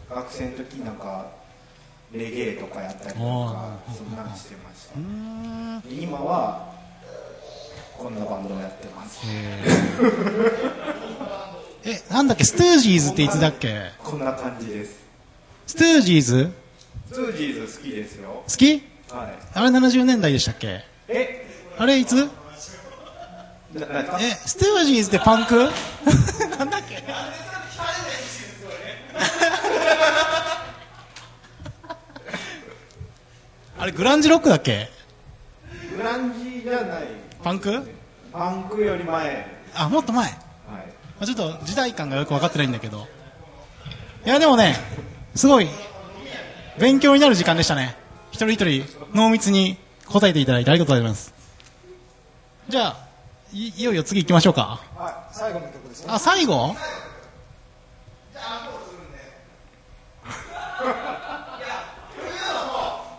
[0.10, 1.28] 学生の時なんか
[2.12, 4.96] レゲエとかやったりとかあそんなんしてました。
[5.90, 6.74] 今は
[7.98, 9.22] こんなバンドをやってます。
[11.86, 12.44] えなんだっけ？
[12.44, 13.92] ストゥージーズっていつだっけ？
[14.04, 15.00] こんな感じです。
[15.68, 16.52] ストゥージーズ？
[17.12, 18.44] ストゥージーズ好きですよ。
[18.48, 18.72] 好き？
[19.12, 19.34] はい。
[19.54, 20.84] あれ70年代でしたっけ？
[21.08, 21.46] え？
[21.78, 22.30] あれいつ？
[23.76, 23.80] え
[24.48, 25.70] ストゥージーズってパンク？
[26.58, 27.04] なんだっけ？
[33.78, 34.90] あれグランジロックだっけ？
[35.96, 37.04] グランジじゃない。
[37.44, 37.88] パンク？
[38.34, 39.48] パンクより前。
[39.76, 40.36] あもっと前、はい。
[40.36, 40.42] ま
[41.22, 43.08] あちょっと時代感がよく分かってないんだけど。
[44.26, 44.76] いやでもね
[45.36, 45.70] すごい
[46.78, 47.96] 勉強になる時間でしたね。
[48.32, 51.34] 一人一人濃密に答えていただいてありがとうございます。
[52.68, 52.98] じゃあ
[53.54, 54.82] いいよいよ次行きましょうか。
[54.98, 56.08] はい最後の曲ですね。
[56.12, 56.76] あ最後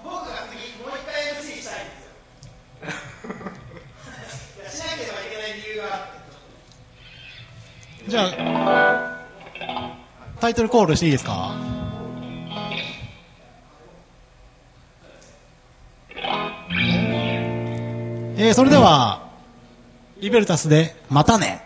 [0.03, 1.93] 僕が次もう一回 MC したいんで
[4.71, 6.01] すよしなければいけない理由があっ
[7.99, 9.17] てじゃあ
[10.41, 11.55] タイトルコールしていいですか？
[18.37, 19.29] えー、それでは
[20.21, 21.63] リベルタスで「またね」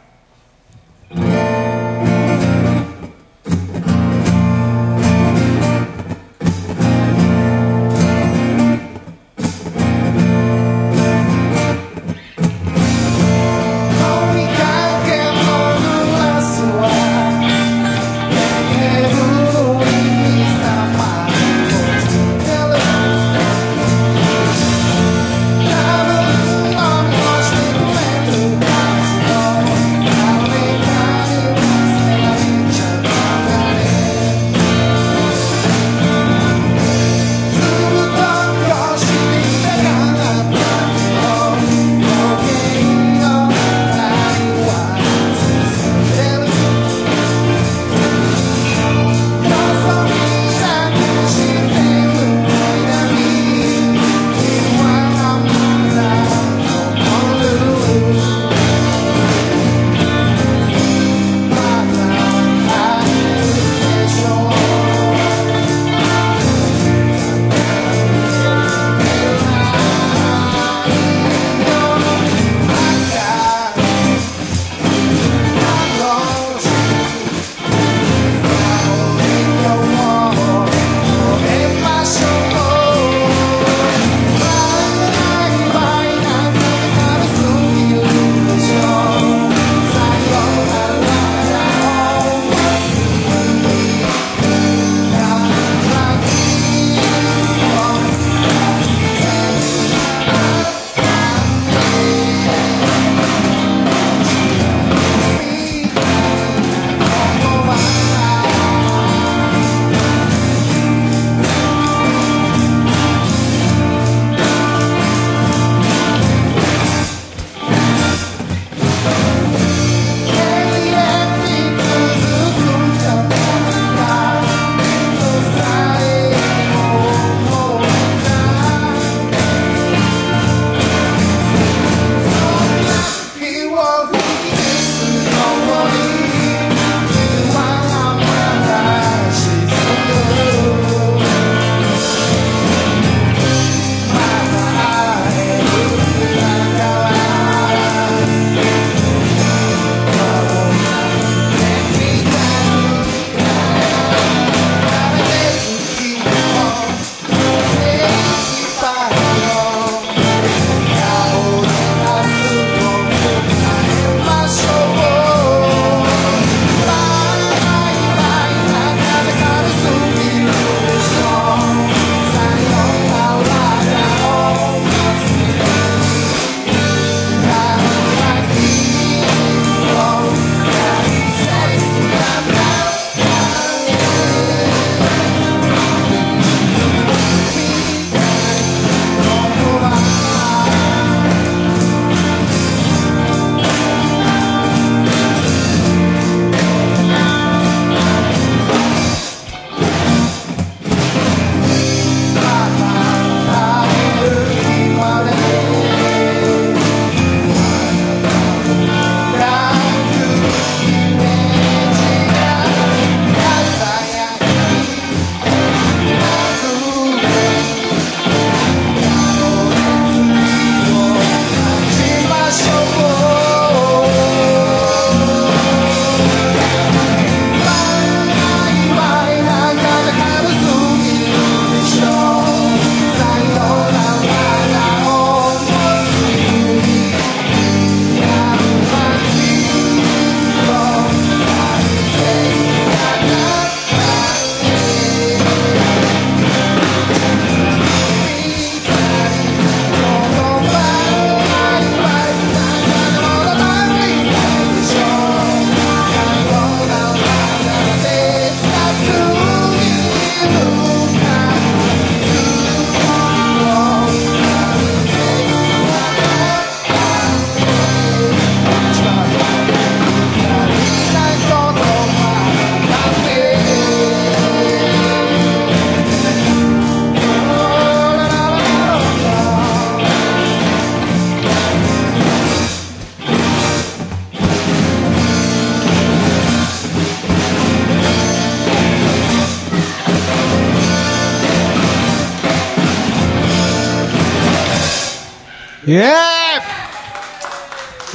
[295.94, 296.04] イエー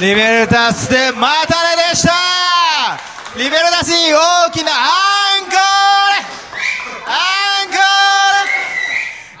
[0.04, 0.06] イ。
[0.06, 2.12] リベルタスでまたねでした。
[3.38, 4.76] リベルタスに大きなア
[5.40, 5.56] ンコール。
[7.06, 7.14] ア
[7.64, 7.80] ンコー
[8.44, 8.52] ル。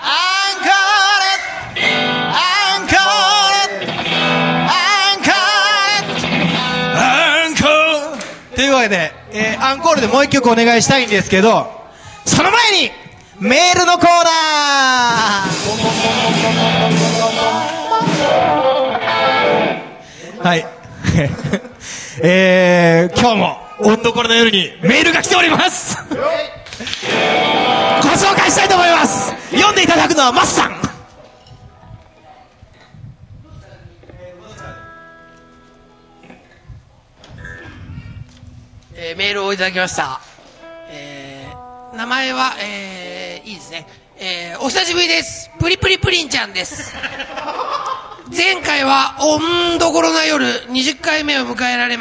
[0.00, 0.08] ア
[0.56, 1.20] ンコー
[1.76, 1.84] ル。
[2.32, 2.40] ア
[2.78, 3.36] ンコー
[3.76, 3.92] ル。
[4.70, 4.72] ア
[5.16, 6.32] ンコール。
[6.96, 6.98] ア
[7.46, 8.16] ンコー
[8.52, 8.56] ル。
[8.56, 11.79] というわけで、えーアンコールでもう一曲お願いしたいんですけど、
[20.42, 20.66] はい。
[22.22, 26.18] えー、今日も、温どころの夜にメールが来ておりますご紹
[28.36, 30.76] 介したいと思います読んでいただくのはマスさん
[38.94, 40.19] えーメールをいただきました。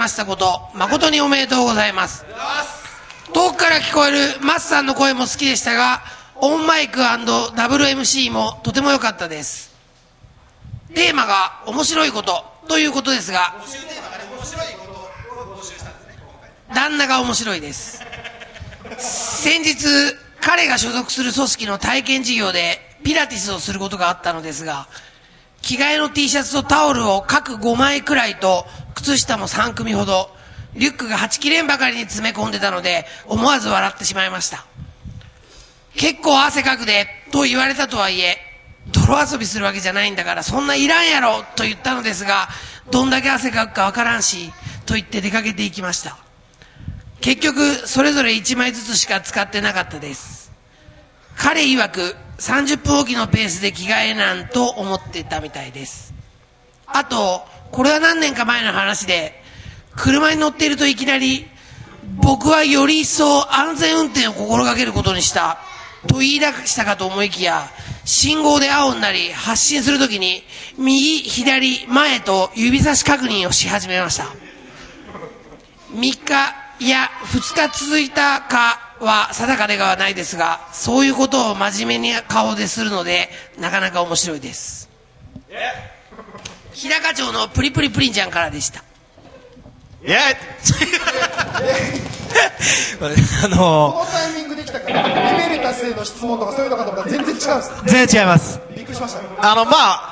[0.09, 2.25] ましたこと、誠におめでとうございます。
[3.31, 6.01] 遠くから聞こえるマスさんの声も好きでしたが、
[6.37, 9.71] オンマイクダブル MC もとても良かったです。
[10.95, 13.53] テーマが面白いことということですが、
[16.73, 18.03] 旦那が面白いです。
[18.97, 19.77] 先日、
[20.41, 24.87] 彼が所属する組織の体験事業でピラティスをすることがあったのですが、
[25.61, 28.65] 着替えの T シャツとタオルを各5枚くらいと、
[28.99, 30.29] 靴下も3組ほど、
[30.75, 34.65] リュックが8切れんばかりに詰め込んでたので、思わず笑ってしまいました。
[35.95, 38.37] 結構汗かくで、と言われたとはいえ、
[38.91, 42.49] 泥遊びするわけじゃないんだから、そんないらんやろ、と言ったのですが、
[42.91, 44.51] どんだけ汗かくかわからんし、
[44.85, 46.17] と言って出かけていきました。
[47.21, 50.51] 結局、それぞれ1枚ずつしか使ってなかったです。
[51.37, 56.13] 彼曰く、30分おきのペースで着替えなんと思ってたみたいです。
[56.85, 59.41] あと、これは何年か前の話で、
[59.95, 61.45] 車に乗っているといきなり、
[62.23, 65.59] 僕はより一層安全運転を心がけることにした、
[66.07, 67.69] と言い出したかと思いきや、
[68.05, 70.43] 信号で青になり発進するときに、
[70.77, 74.25] 右、左、前と指差し確認をし始めました。
[75.93, 84.89] 3日いや2日続いたかは定かではないですが、そういうことを真面目に顔でするので、なかなか面白いです。
[86.79, 88.81] 日高町のプリプリプリンちゃんからでした。
[90.01, 90.15] イエーイ
[93.43, 98.61] あのこのタイミングできたからリベルタスへの質問とかそういうのかと思ったら全然違うんです全然違います。
[98.73, 100.08] びっくりしましたあの、まあ、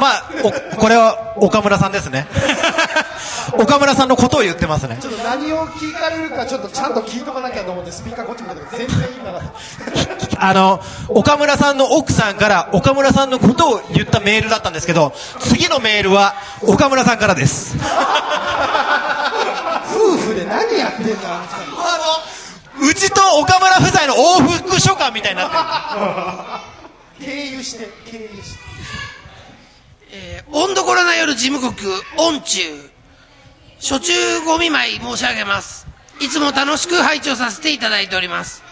[0.00, 2.26] まあ、おこれは岡村さんですね。
[3.58, 4.98] 岡村さんのことを言ってますね。
[5.00, 17.76] ちょっと何を聞かれるかちょっとちゃんと聞いとかなきゃと思ってスピーカーこっち向けたけど全然言いなかったあの、岡村さんの奥さんから岡村さんのことを言ったメールだったんですけど、次のメールは岡村さんからです。
[19.94, 21.46] 夫婦で何やってんだあ
[22.80, 27.30] の、うちと岡村夫妻の往復書簡みたいになってる。
[27.32, 28.65] 経由して経由して
[30.18, 31.86] えー、温どころな夜事務局、
[32.16, 32.60] 温中。
[33.78, 35.86] 初中ご見舞い申し上げます。
[36.20, 38.62] いつも楽しく拝聴させていただいております。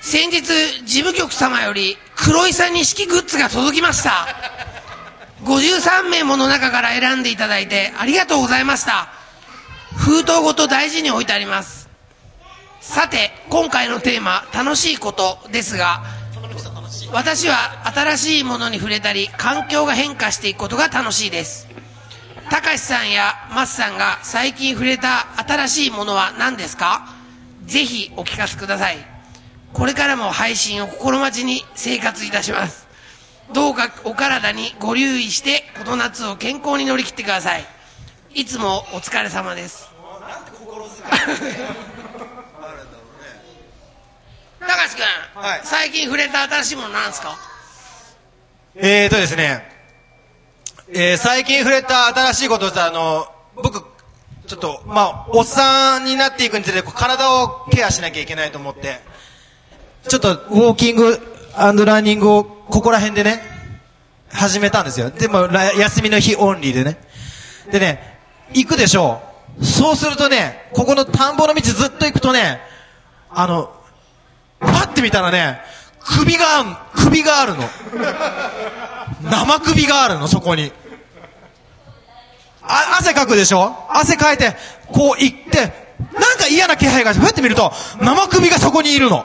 [0.00, 0.42] 先日、
[0.84, 4.26] 事務局様より黒いさ錦グッズが届きました。
[5.44, 9.10] 53名もの中から選んでいただいてありがとうございました。
[9.96, 11.88] 封筒ごと大事に置いてあります。
[12.80, 16.02] さて、今回のテーマ、楽しいことですが、
[17.12, 21.66] 私は新しいものに触れたり、環境が変化していくことが楽しいです。
[22.50, 27.14] たかしさんやマスさんが最近触れた新しいものは何ですか？
[27.64, 28.98] ぜひお聞かせください。
[29.72, 32.86] これからも配信を心待ちに生活いたします。
[33.52, 37.64] どうかお体にご留意して、この夏を健康に乗り切ってください。
[38.34, 39.88] いつもお疲れ様です。
[44.66, 45.02] たかしくん、
[45.64, 47.36] 最近触れた新しいものなんですか？
[48.76, 49.70] えーとですね、
[50.92, 53.80] えー最近触れた新しいことってあの、僕、
[54.46, 59.00] ちょっと、まあ、おっさんになっていくにつれて、体をケアしなきゃいけないと思って、
[60.08, 61.20] ちょっと、ウォーキング
[61.84, 63.42] ランニングを、ここら辺でね、
[64.32, 65.10] 始めたんですよ。
[65.10, 66.96] でも、ら休みの日オンリーでね。
[67.70, 68.18] でね、
[68.54, 69.20] 行くでしょ
[69.60, 69.64] う。
[69.64, 72.60] そうするとね、ここの田んぼの道ずっと行くとね、
[73.30, 73.74] あの、
[74.60, 75.60] パッて見たらね、
[76.00, 77.68] 首が、首があるの。
[79.22, 80.72] 生首があるの、そこに。
[82.62, 83.74] あ、汗かくでしょ？
[83.88, 84.56] 汗かいて、
[84.92, 85.58] こう行って、
[86.12, 89.24] なんか嫌な気配がして、ふって見ると、生首がそこにいるの。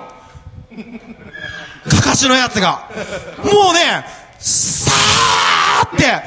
[1.89, 2.89] かかしのやつが。
[3.43, 4.05] もうね、
[4.39, 6.23] さーって、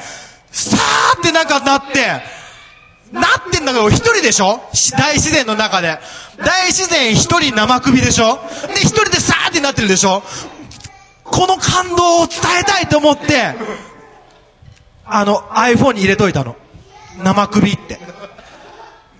[0.51, 2.21] さーってなんかなって、
[3.11, 4.59] なってんだけど、一人でしょ？
[4.97, 5.99] 大自然の中で。
[6.37, 8.39] 大自然一人生首でしょ？
[8.67, 10.23] で、一人でさーってなってるでしょ？
[11.23, 13.55] この感動を伝えたいと思って、
[15.05, 16.55] あの、iPhone に入れといたの。
[17.23, 17.99] 生首って。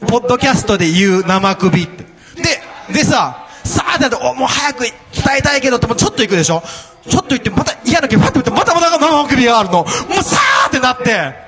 [0.08, 2.04] ポッドキャストで言う生首って。
[2.36, 4.94] で、でさ、さーってなって、お、もう早く伝
[5.40, 6.62] えたいけどって、もうちょっと行くでしょ？
[7.10, 9.84] ちょっと行って、また嫌な気パッと見て、またまた生首があるの。
[9.84, 9.88] もう
[10.24, 11.47] さーってなって、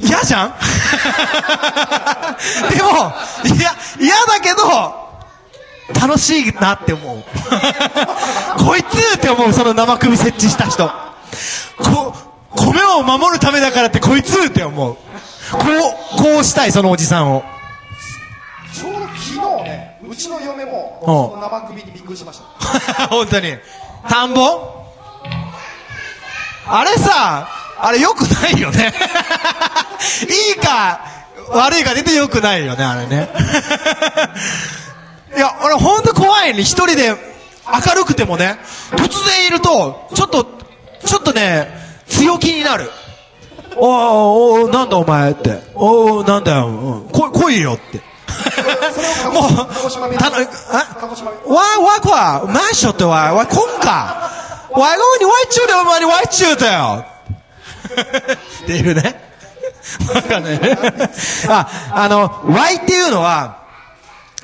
[0.00, 0.54] 嫌じゃん？
[2.70, 3.12] でも、
[3.56, 5.08] いや、嫌だけど、
[6.00, 7.24] 楽しいなって思う。
[8.64, 10.88] こいつって思う、その生首設置した人。
[11.78, 12.14] こ、
[12.54, 14.94] 米を守るためだからってこいつって思う。
[14.94, 15.00] こ
[16.18, 17.42] う、こうしたい、そのおじさんを。
[18.74, 22.40] ちょうど昨日ねうちの嫁もその生首にびっくりしまし
[22.96, 23.56] た 本当に。
[24.08, 24.84] 田んぼ？
[26.70, 27.48] あれさ、
[27.80, 28.92] あれ良くないよね。
[30.28, 31.00] いいか、
[31.50, 33.28] 悪いか出て良くないよね、あれね。
[35.36, 36.62] いや、俺ほんと怖いね。
[36.62, 38.58] 一人で明るくてもね、
[38.92, 40.46] 突然いると、ちょっと、
[41.04, 41.68] ちょっとね、
[42.08, 42.90] 強気になる。
[43.76, 45.62] おーおーなんだお前って。
[45.74, 46.66] おーなんだよ。
[46.66, 48.02] うん来い、来いよって。
[49.32, 50.40] もう、たの、あ
[51.46, 54.30] わ、わこは、マンションってわ、わ、こんか。
[54.70, 57.04] わいごにわいちゅうだよ、お前にわいちゅうだよ。
[58.64, 59.28] っていうね。
[60.12, 60.60] なんかね。
[61.48, 63.58] あ、あの、わいっていうのは、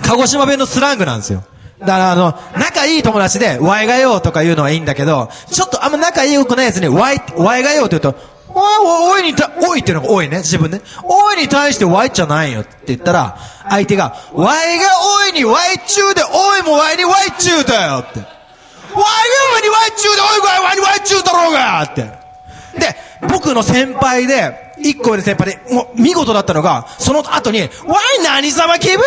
[0.03, 1.43] 鹿児島弁のスラングなんですよ。
[1.80, 8.18] だからあの、仲いい友達で、わいがようとか言うのはいいんだけど、ちょっとあんま仲良くないやつに、わい、わいがようって言うと、
[8.55, 10.80] おい、おいにた、おいっていうのが多いね、自分ね。
[11.03, 13.37] おいに対してわいじゃないよって言ったら、
[13.68, 14.85] 相手が、わいが
[15.24, 18.20] おいにわい中で、おいもわいにわい中だよって。
[18.20, 18.28] わい
[18.95, 19.03] が
[19.57, 22.03] おいにわい中で、おいがわいにわい中だろうがって。
[22.78, 22.97] で、
[23.28, 27.70] 僕の先輩で、一個上の先輩で、もう見事だったのが、その後に、わい
[28.22, 29.00] 何様気分よ！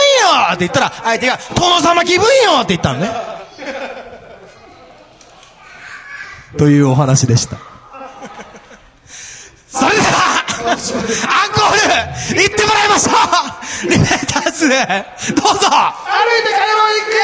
[0.53, 2.61] って言ったら、相手が、殿様気分よ！
[2.61, 3.09] って言ったのね。
[6.57, 7.57] というお話でした。
[9.69, 10.75] それでは、アン
[11.53, 13.11] コール、行ってもらいましょ
[13.87, 13.89] う。
[13.91, 14.79] リベーターズ、どうぞ。
[14.79, 17.17] 歩いて買い物行け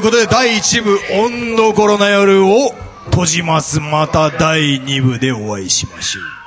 [0.00, 2.74] ということで第1部「温度コロナ夜」を
[3.10, 3.80] 閉じます。
[3.80, 6.39] また第2部でお会いしましょう。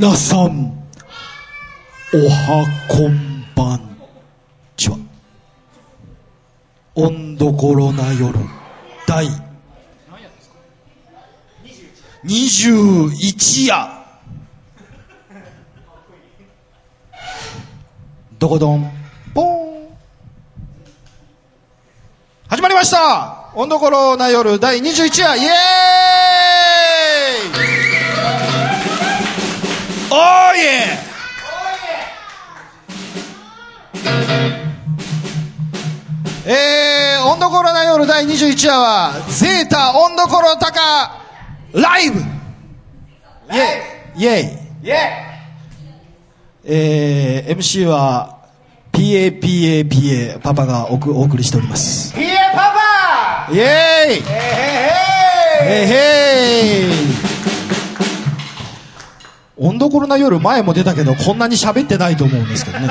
[0.00, 0.72] 皆さん
[2.14, 3.98] おはこんばん
[4.76, 4.96] ちは。
[6.94, 8.32] 温どころな夜
[9.08, 9.26] 第
[12.24, 13.88] 21夜。
[18.38, 18.88] どこどん
[19.34, 19.44] ポー
[19.84, 19.88] ン。
[22.46, 23.50] 始まりました。
[23.56, 25.36] 温どころな夜第21夜。
[25.38, 25.67] イエーイ。
[38.08, 40.80] 第21夜は、ゼータ温どころ高
[41.74, 42.18] ライブ。
[42.18, 43.58] イェ
[44.16, 44.22] イ。
[44.22, 44.44] イェイ。
[44.82, 44.94] イェ
[46.64, 48.38] えー、MC は、
[48.92, 52.14] PAPAPA パパがおくお送りしております。
[52.14, 52.72] イピエパ
[53.46, 53.52] パ。
[53.52, 54.16] イェーイへへ
[55.66, 56.92] へへへー。
[59.58, 62.88] 温どころな夜前も出たけど、こんなに喋ってないと思うんですけどね。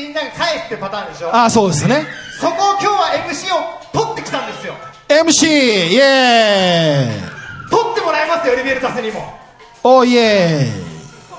[0.00, 1.34] みんなが返すってパターンでしょ？
[1.34, 2.06] あ、そうですね。
[2.40, 4.74] そこを今日は MC を取ってきたんですよ
[5.08, 5.46] MC!
[5.46, 7.20] イェーイ
[7.70, 9.38] 取ってもらいますよリベルタスにも
[9.84, 10.70] おイエーイ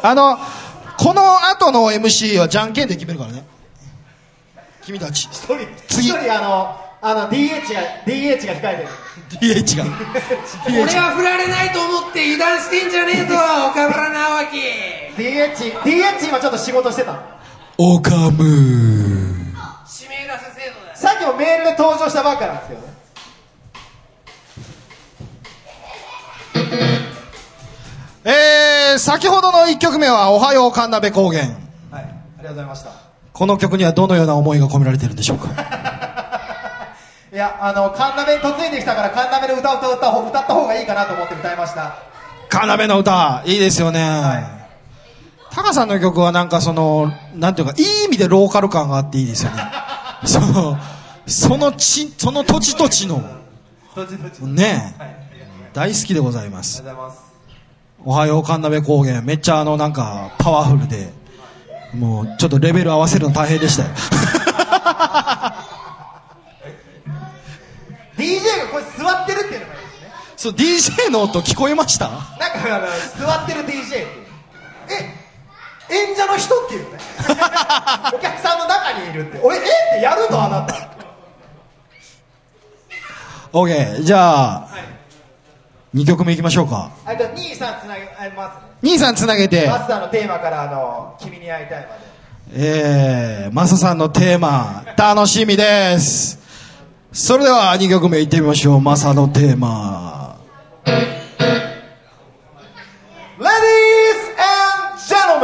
[0.04, 0.38] あの、
[0.98, 3.44] この後の MC はじゃんけんで決めるからね。
[4.84, 5.24] 君たち。
[5.32, 5.58] 一人
[5.88, 8.88] 次一人あのあの DH が DH が控え
[9.40, 9.86] てる DH が。
[10.70, 13.36] 俺は振られないと思って油断してんじゃねえぞ
[13.72, 14.58] 岡村直樹
[15.18, 17.20] DH DH 今ちょっと仕事してた
[17.77, 18.43] オカム。
[18.43, 22.88] 指名出せ制度だよさっきもメールで登場したばっかなんですけどね。
[28.23, 31.43] えー、先ほどの1曲目は、おはよう神鍋高原。
[31.45, 31.56] はい
[31.91, 32.02] あ
[32.39, 32.91] りがとうございました。
[33.34, 35.49] この曲にはどのような思いが込められているんでしょうか？
[37.34, 41.95] いやあのカンナメに嫁いできたからカンナメの歌を歌った方歌った方がいいかなと思って歌いました。
[42.49, 44.61] 神鍋の歌、いいですよね。
[45.52, 49.61] タカさんの曲はなんかその、なんていうか、いい意味でローカル感があっていいですよね。
[50.26, 50.78] その、
[51.28, 53.22] その地、その土地土地の、
[54.41, 55.22] ねはい
[55.73, 56.84] 大好きでございます。
[58.03, 59.22] おはよう神鍋高原。
[59.22, 61.14] めっちゃあのなんかパワフルで。
[61.94, 63.90] もうちょっとレベル合わせるの大変でしたよ。
[68.18, 70.11] DJ がこれ座ってるっていうのがいいですね。
[70.38, 72.10] そう DJ の音聞こえました？
[72.10, 72.28] なんか
[72.76, 72.88] あの
[73.26, 74.07] 座ってる DJ って
[74.90, 75.20] え
[75.92, 77.00] 演者の人っていうね。
[78.14, 79.40] お客さんの中にいるって。
[79.44, 79.60] 俺え？
[79.60, 79.64] っ
[79.96, 80.76] てやるのあなた。
[83.54, 84.68] OK じゃあ、
[85.94, 86.90] 2曲目いきましょうか。
[87.06, 88.06] 兄さんつなげ
[88.36, 88.56] ます。
[88.56, 89.68] ね兄さんつなげて。
[89.68, 92.12] マスターのテーマからあの「君に会いたい」まで。
[92.54, 96.40] えー、マサさんのテーマ楽しみです。
[97.12, 98.82] それでは2曲目いってみましょう。
[98.82, 100.38] マサのテーマ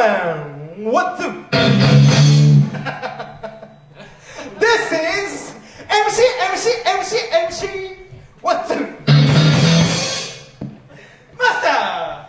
[0.07, 1.43] gentlemen, what do?
[4.59, 5.55] this is
[5.89, 7.97] MC, MC, MC, MC,
[8.41, 8.93] what do?
[11.38, 12.26] Master!「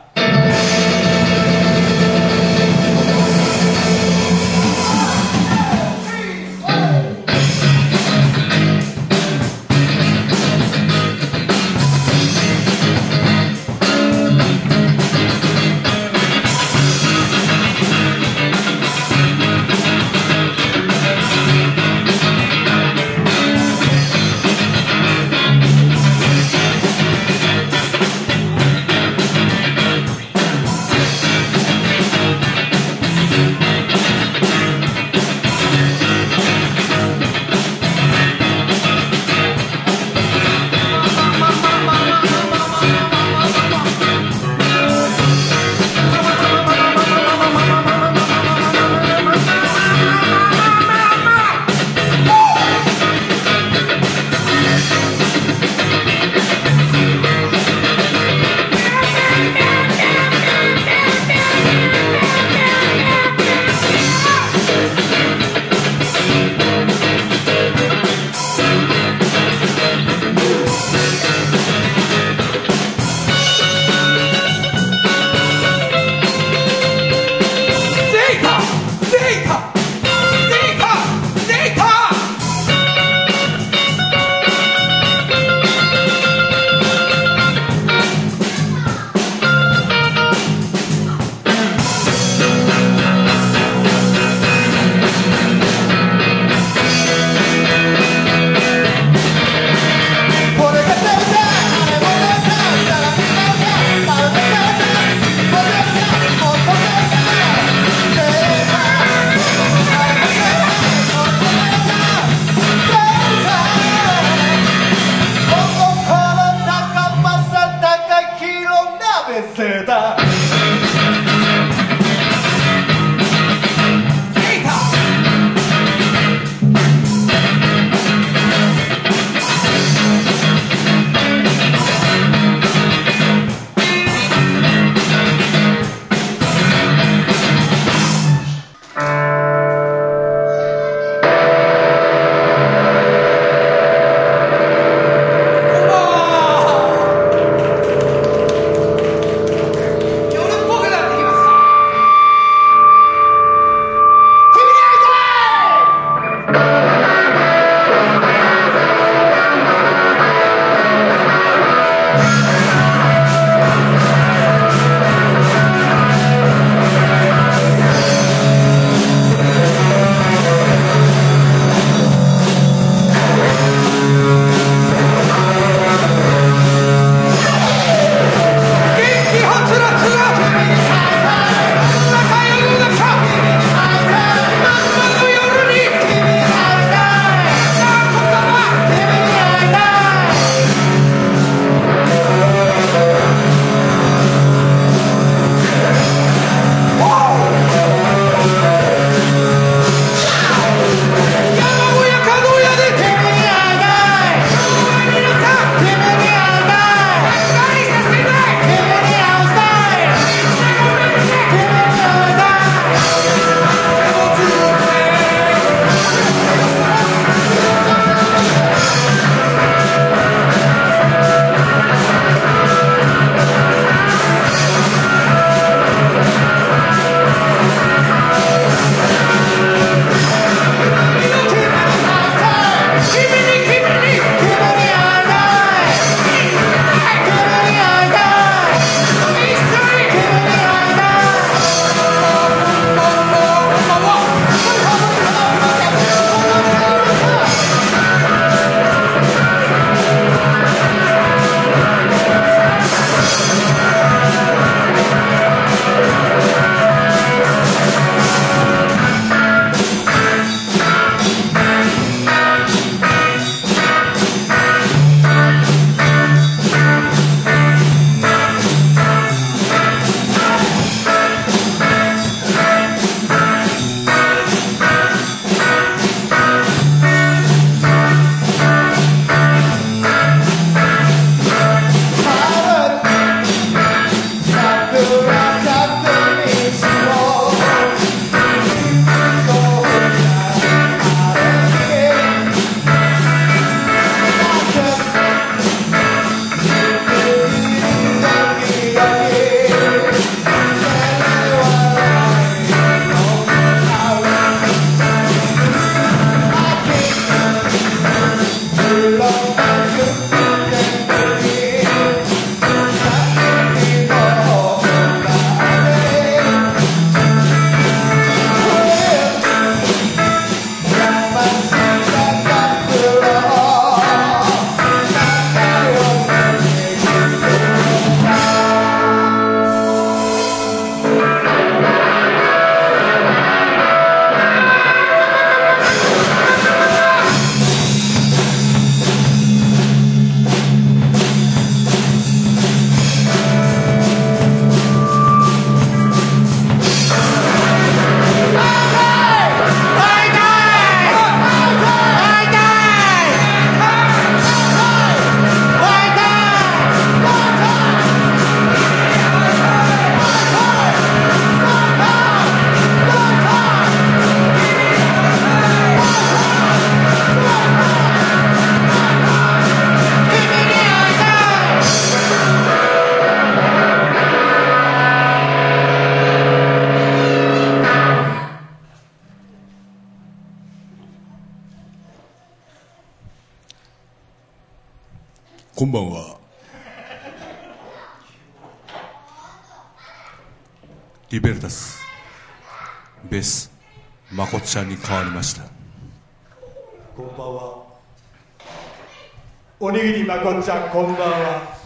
[400.48, 401.78] おにぎりまこっちゃんこんばんは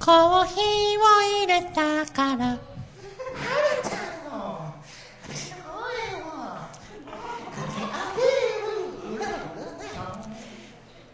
[0.00, 2.58] コーヒーを入れたから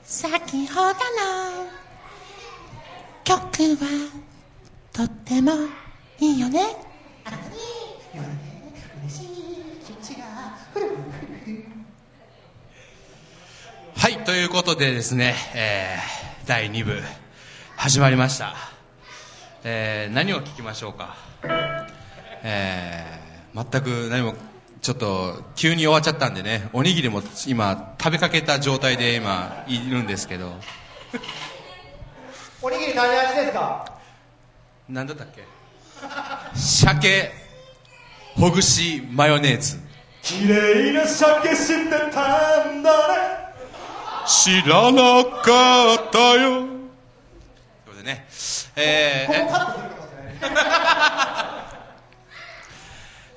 [0.04, 0.94] 先ほどの
[3.24, 4.10] 曲は
[4.94, 5.52] とっても
[6.20, 6.60] いいよね
[13.98, 16.98] はい、ということでですね、えー第2部
[17.76, 18.54] 始まりました。
[19.62, 21.14] えー何を聞きましょうか？
[22.42, 24.34] えー全く何も、
[24.80, 30.54] ちょっと急に終わっちゃったんでね、おにぎりも今食べかけた状態で今いるんですけど、
[32.62, 33.92] おにぎり何味ですか？
[34.88, 35.44] なんだったっけ？
[36.58, 37.34] 鮭、
[38.36, 39.78] ほぐしマヨネーズ。
[40.22, 43.08] 綺麗な鮭知ってたんだ
[43.42, 43.45] ね
[44.26, 46.34] 知らなかったよ。
[46.34, 46.68] という
[47.86, 48.26] ことでね、
[48.76, 49.34] えー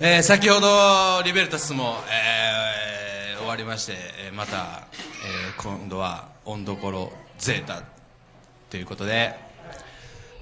[0.01, 0.15] え？
[0.15, 3.93] えー先ほどリベルタスも、えー終わりまして、
[4.25, 7.83] えーまた、えー今度はオンどころゼータ
[8.69, 9.35] ということで、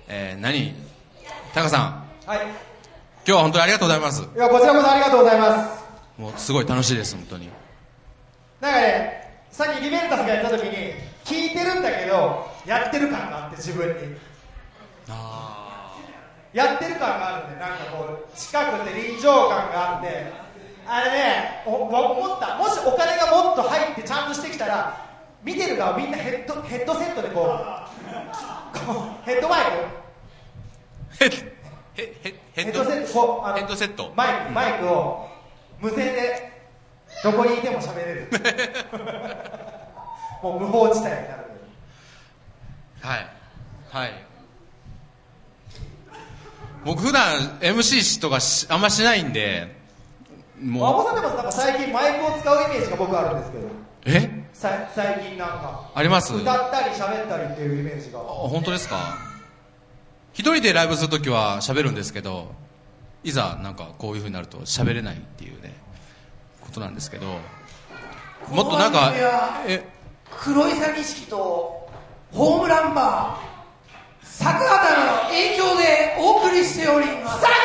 [0.07, 0.73] えー何？
[1.53, 2.07] タカさん。
[2.25, 2.39] はい。
[2.39, 2.47] 今
[3.25, 4.21] 日は本当にありがとうございます。
[4.21, 5.83] いやこちらこそありがとうございます。
[6.17, 7.49] もうすごい楽しいです本当に。
[8.61, 10.93] なんかねさっきリベルタスがやった時に
[11.25, 14.17] 聞いてるんだけどやってる感があって自分に。
[16.53, 20.47] やってる感があるんでなんかこう近くて臨場感があって。
[20.89, 22.57] あれねお思った。
[22.57, 25.05] もしお金がもっと入ってちゃんとしてきたら
[25.43, 29.71] 見てる側みんなヘッドヘッドセットでこうヘッドマイク。
[31.93, 32.13] ヘ
[32.53, 34.13] ヘッドセットこうあのヘッドセット。
[34.15, 35.27] マイクマイクを
[35.81, 36.56] 無線で
[37.23, 38.27] どこにいても喋れる。
[40.43, 41.21] もう無法地帯になる。
[43.01, 43.27] はい。
[43.89, 44.13] はい。
[46.85, 49.75] 僕普段 MC とかしあんましないんで
[50.61, 51.03] 馬もう。
[51.03, 53.67] 場さんでもなんか最近マイクを使うイメージが僕あるんですけど。
[54.05, 54.43] え？
[54.53, 55.89] さ最近なんか。
[55.93, 56.33] あります。
[56.33, 58.19] 歌ったり喋ったりっていうイメージが。
[58.19, 59.17] あ本当ですか？
[60.33, 62.51] 一人でライブするときは喋るんですけど
[63.23, 65.73] いざなんかこういうふうになると喋れないっていうね
[66.67, 67.25] ことなんですけど
[68.51, 69.11] もっとなんか
[69.65, 69.83] え？
[70.29, 71.89] 黒いさ錦と
[72.31, 77.41] ホームランバー作畑の影響でお送りしております。
[77.41, 77.57] 作畑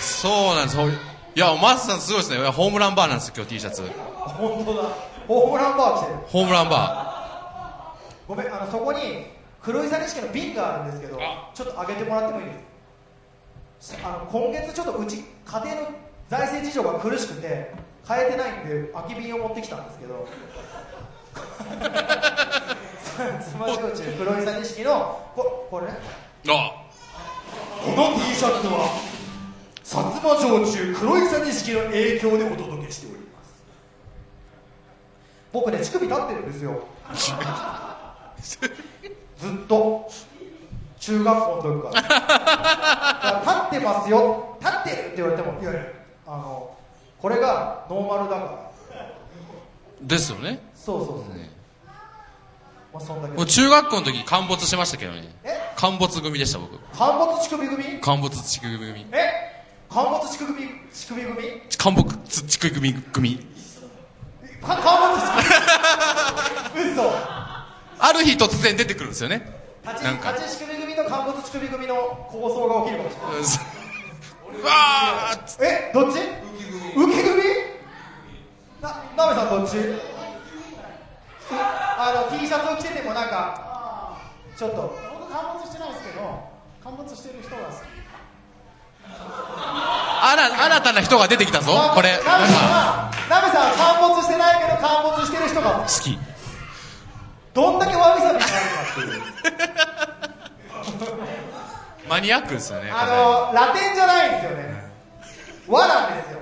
[0.00, 0.76] そうなんです。
[0.76, 0.96] ほいい
[1.36, 2.48] やマスさんすごいですね。
[2.48, 3.82] ホームランバーなんですよ今日 T シャツ。
[3.82, 4.88] 本当だ。
[5.28, 6.18] ホームランバー来てる。
[6.26, 7.94] ホームランバ
[8.26, 9.26] ごめんあのそこに
[9.68, 11.20] 黒いさ錦の瓶があるんですけど
[11.52, 12.52] ちょっと上げてもらってもいいで
[13.80, 13.94] す？
[13.98, 15.90] かあの今月ちょっとうち家庭の
[16.30, 17.72] 財政事情が苦しくて
[18.02, 20.26] 買えてないんで空き瓶を持ってきたんですけど。
[23.42, 25.88] つま焼酎黒いさ錦のここれ？
[25.88, 25.92] あ。
[27.84, 28.88] この T シャツは
[29.84, 33.62] 薩摩焼酎黒いさ錦の影響でお届けしております。
[35.52, 36.80] 僕ね乳首立ってるんですよ
[39.38, 40.10] ずっと
[41.00, 42.02] 中学校の時から。
[42.02, 44.56] だから立ってますよ。
[44.60, 45.82] 立ってるって言われてもいやいや
[46.26, 46.76] あの
[47.20, 48.68] これがノーマルだから。
[50.02, 50.60] ですよね。
[50.74, 51.18] そうそうそう、
[52.92, 53.34] まあそんだけ。
[53.36, 55.58] もう中学校の時陥没しましたけどねえ？
[55.76, 56.78] 陥没組でした僕。
[56.96, 59.64] 陥没乳首組陥没乳首組え？
[59.88, 63.46] 陥没乳首組乳首組陥没乳首組組
[64.62, 65.30] か陥没乳
[66.74, 67.02] 首嘘
[67.98, 69.42] ある日突然出てくるんですよね。
[69.84, 70.32] 立ちなんか。
[70.32, 71.94] 立ち乳首組と陥没乳首組の
[72.30, 73.36] 構想が起きるかもしれない。
[73.36, 75.64] うんわー！
[75.64, 76.18] えどっち？
[76.96, 77.42] 浮き組
[78.80, 79.76] ななべさんどっち？
[81.50, 84.18] あの T シャツを着ててもなんか
[84.56, 84.96] ちょっと。
[85.12, 86.20] 僕陥没してないですけど
[86.82, 87.74] 陥没してる人が好き。
[89.10, 92.10] あら新たな人が出てきたぞこれ。
[92.12, 96.18] なべさんはなべさんは陥没してないけど陥没してる人が好き
[97.58, 99.22] どんだけわびさびになるかっていう。
[102.08, 104.92] マニアックですよねあのラテンじゃないんですよね。
[105.66, 106.38] 和なんですよ。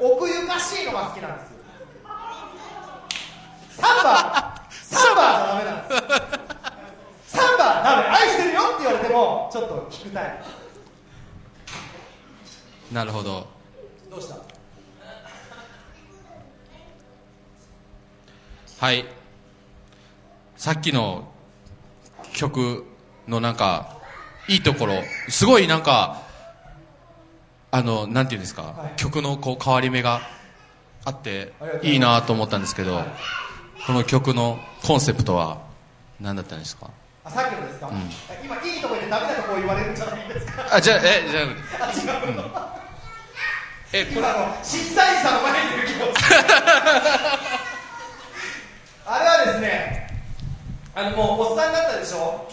[0.00, 1.58] 奥ゆかしいのが好きなんですよ。
[3.70, 5.94] サンバサンバじゃダメなんで
[7.28, 10.42] すサンバダメ愛してるよって言われてもちょっと聞きたい。
[12.90, 13.46] なるほど。
[14.10, 14.34] どうした？
[18.84, 19.06] はい。
[20.62, 21.24] さっきの
[22.34, 22.84] 曲
[23.26, 23.96] のなんか
[24.46, 24.94] いいところ
[25.28, 26.22] すごいなんか
[27.72, 30.20] あのなんていうんですか、曲のこう変わり目が
[31.04, 31.52] あって
[31.82, 33.02] いいいなと思ったんですけど、
[33.88, 35.62] この曲のコンセプトは
[36.20, 36.90] 何だったんですか？
[37.24, 37.94] あさっきのですか、うん。
[38.44, 40.76] 今いいとこ言ってダメなとこ言われるんじゃないですか？
[40.76, 41.44] あじゃあえじゃあ
[41.90, 42.36] 違う。
[42.36, 42.44] の、
[43.94, 46.08] え今の審査員さんの前にいる気持ち。
[49.04, 50.01] あれはですね
[50.94, 52.46] あのもうおっさんになったでしょ？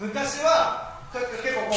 [0.00, 1.76] 昔は結構こ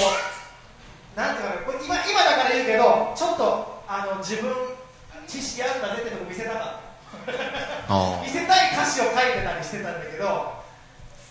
[1.16, 4.54] うなんていうかなこれ今今だから言うけどちょっとあの自分
[5.28, 6.84] 知識あるんだぜってとこ見せたかった。
[7.90, 10.54] あ見せたい歌詞を書いてたりしてたんだけど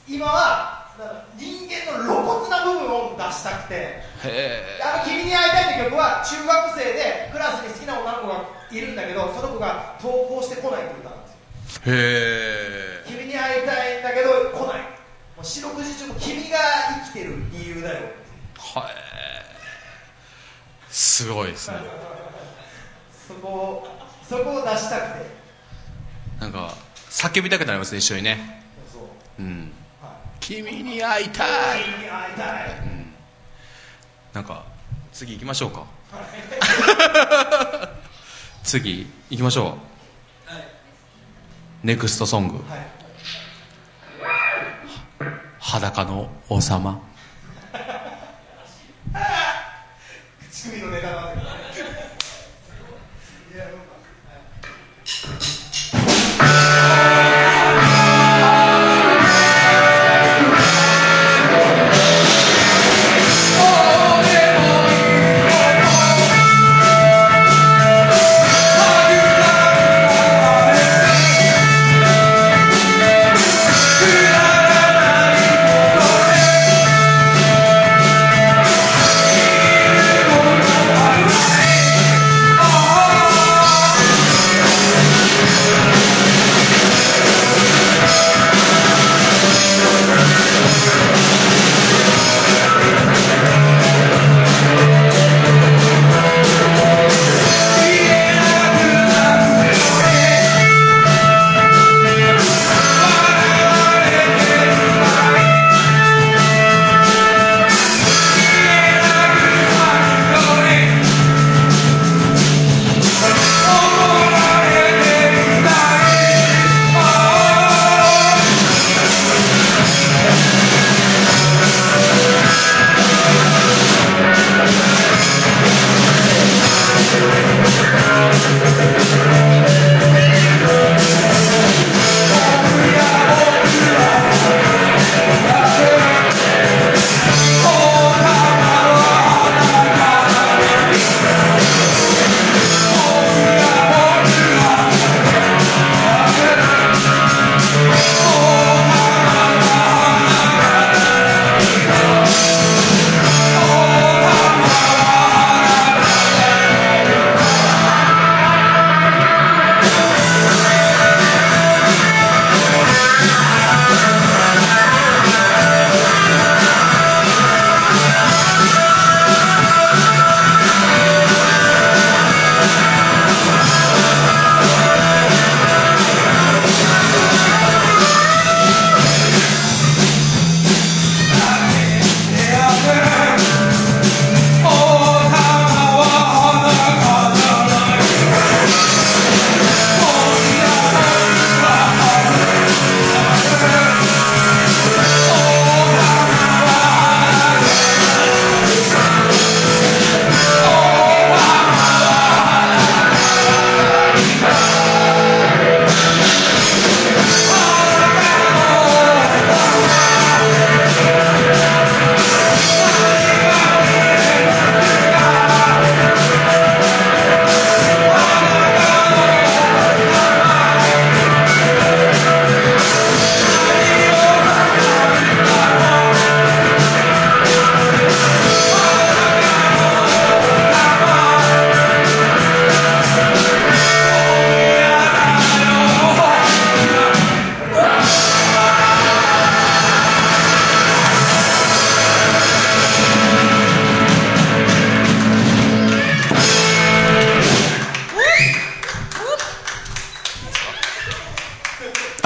[0.09, 0.83] 今は
[1.39, 4.03] 人間の露骨な部分を出したくて。
[4.83, 11.11] あの君に会いたいって曲は中学生でクラスに好きな女の子がいるんだけどその子が投稿してこないって歌
[11.81, 14.83] へえ君に会いたいんだけど来ない。
[14.83, 16.59] もう四六時中も君が
[17.07, 18.07] 生きてる理由だよ。
[18.59, 18.93] はい
[20.91, 21.79] すごいですね。
[23.27, 23.89] そこを
[24.29, 25.27] そこを出したくて。
[26.41, 26.75] なんか
[27.11, 28.63] 叫びたくなりますね一緒にね。
[28.93, 29.03] そう
[29.39, 29.43] う。
[29.43, 29.73] ん。
[30.41, 31.45] 君に会いた
[31.79, 31.85] い。
[31.85, 32.81] 君に会いたい、
[34.35, 34.65] なんか
[35.13, 35.87] 次行きましょうか。
[38.65, 39.92] 次行きましょう
[41.83, 42.63] ネクストソング
[45.59, 47.01] 「裸の王様
[50.51, 50.71] 乳
[55.39, 55.52] 首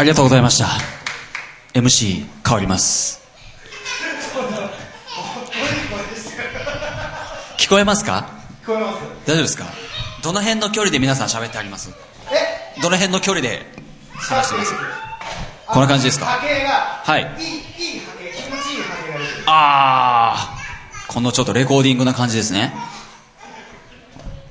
[0.06, 0.68] りがとうございました。
[1.74, 3.20] MC 変わります。
[7.58, 8.28] 聞こえますか？
[8.62, 8.98] 聞こえます。
[9.26, 9.64] 大丈夫ですか？
[10.22, 11.90] どの辺の距離で皆さん喋ってあります？
[12.30, 12.80] え？
[12.80, 13.66] どの辺の距離で
[14.14, 14.74] 話してます？
[15.66, 16.26] こんな感じですか？
[16.26, 17.48] はいいい。
[17.96, 21.12] いい波形気持ちいい波形が出てるあー。
[21.12, 22.72] このちょっとレコーディングな感じですね。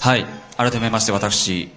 [0.01, 0.25] はい。
[0.57, 1.71] 改めまして私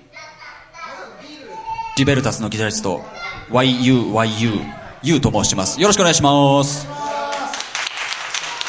[1.96, 3.04] リベルタスのギタリスト
[3.50, 5.80] YUYU と申します。
[5.80, 6.86] よろしくお願いします。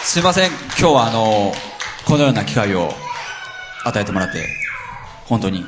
[0.04, 0.50] すいません。
[0.80, 1.52] 今日はあの
[2.06, 2.92] このような機会を
[3.86, 4.46] 与えてもらって
[5.26, 5.66] 本当に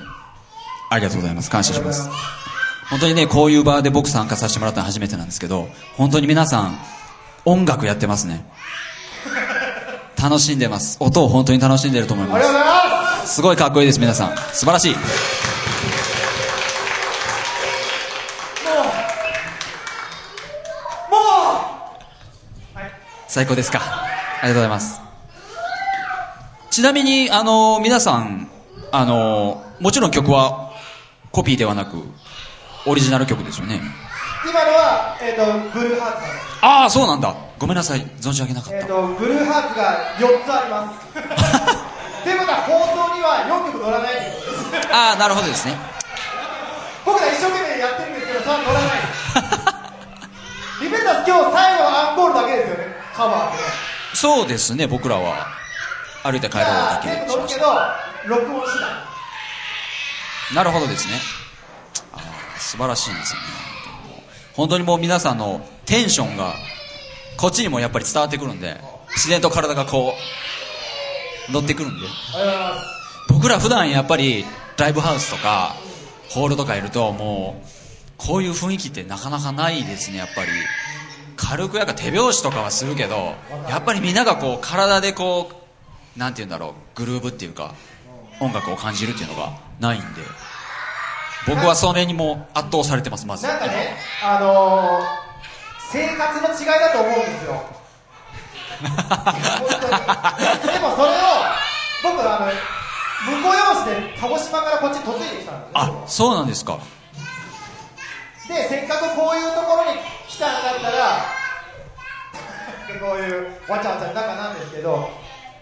[0.90, 1.50] ありがとうございます。
[1.50, 2.10] 感謝します。
[2.90, 6.78] 本当にねこういう場で僕参加させてもらったのは初めてなんですけど本当に皆さん
[7.46, 8.46] 音楽やってますね。
[10.22, 10.98] 楽しんでます。
[11.00, 12.40] 音を本当に楽しんでると思いま
[13.26, 13.36] す。
[13.36, 14.38] すごいかっこいいです皆さん。
[14.38, 14.96] 素晴らしい
[23.34, 23.80] 最高ですか？
[23.80, 25.00] ありがとうございます。
[26.70, 28.50] ちなみにあの皆さん
[28.92, 30.74] あのもちろん曲は
[31.32, 31.96] コピーではなく
[32.86, 33.76] オリジナル曲ですよね？
[33.76, 35.46] う今のは、えー、と
[35.80, 37.34] ブルーハーツああそうなんだ。
[37.58, 38.02] ごめんなさい。
[38.20, 38.78] 存じ上げなかった。
[38.80, 41.00] えー、とブルーハーツが4つあります。
[42.26, 44.16] ということは放送には4曲乗らない。
[44.92, 45.78] ああなるほどですね。
[47.06, 49.00] 僕ら一生懸命やってるんですけどそれは乗らない。
[49.00, 49.01] リ
[50.92, 52.96] ベンタス今日最後のアンコールだけですよね。
[53.16, 53.58] カバー。
[53.58, 53.64] で
[54.14, 55.48] そうですね僕らは。
[56.24, 58.80] 歩いて帰ろうだけ全部しまし乗るけど録音し
[60.54, 61.16] ななるほどですね。
[62.14, 63.48] あー素晴らしいですよね。
[64.54, 66.54] 本当にもう皆さんのテンションが
[67.38, 68.80] こっちにもやっぱり伝わってくるんで
[69.16, 70.14] 自然と体がこ
[71.50, 72.08] う乗ってくるんで。
[73.30, 74.46] 僕ら普段やっぱり
[74.78, 75.76] ライブハウスとか
[76.30, 77.68] ホールとかいるともう
[78.28, 80.52] こういう雰囲気ってなかなかないですねやっぱり。
[81.38, 83.34] 軽くやっぱ手拍子とかはするけど
[83.68, 85.50] やっぱりみんながこう体でこ
[86.16, 87.74] うなんて言うんだろうグルーブっていうか
[88.40, 90.22] 音楽を感じるっていうのがないんで。
[91.48, 93.48] 僕はそれにも圧倒されてますまず。
[93.48, 95.04] なんかねあのー、
[95.92, 97.64] 生活の違いだと思うんですよ。
[98.82, 98.90] で
[100.80, 101.16] もそれを
[102.04, 102.46] 僕あの
[103.38, 105.74] 向こう用紙で鹿児島からこっち嫁いできたんですよ。
[105.74, 106.78] あそうなんですか
[108.52, 111.24] でせっかくこういうところに来たんだったら
[112.92, 115.08] でこういうわちゃわちゃの中なんですけど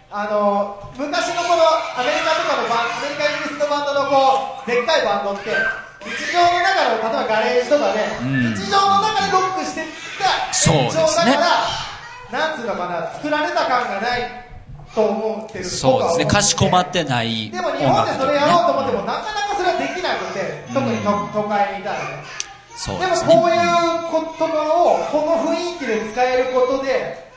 [0.10, 1.62] あの昔のこの
[1.94, 5.54] アメリカとかのバンアメリカイギリスのバンドのこうでっかいバンドって
[6.02, 8.56] 日常の中の例えばガレージとかで、うん。
[8.56, 9.84] 日常の中でロックして
[10.18, 11.04] たそうですね。
[11.04, 11.40] 延長だか
[12.32, 14.50] らなんつうのかな作られた感がない
[14.96, 16.26] と思ってるそうですね。
[16.26, 18.98] かしこまっってないでも音日本でそれやろうと思ってね。
[18.98, 22.24] も、なかなかそれはできなくて特に都都会にいたらね
[22.88, 23.34] でもそうですね。
[23.34, 23.58] こういう
[24.10, 24.48] ことを
[25.12, 27.30] この雰囲気で使えることで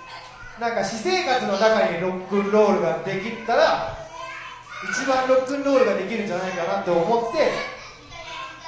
[0.61, 3.97] なんか私生活の中にロックンロールができたら
[4.91, 7.51] 一番ロックンロールができるんじゃないかなって思って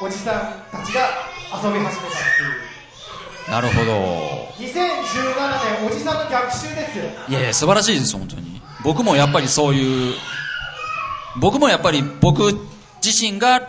[0.00, 1.00] おじさんたちが
[1.62, 2.46] 遊び始めたってい
[3.48, 3.50] う。
[3.50, 3.92] なるほど。
[4.58, 7.04] 2017年おじさんの逆襲ですよ。
[7.28, 8.60] いやいや素晴らしいです本当に。
[8.82, 10.14] 僕もやっぱりそういう
[11.40, 12.58] 僕もやっぱり僕
[13.04, 13.60] 自身が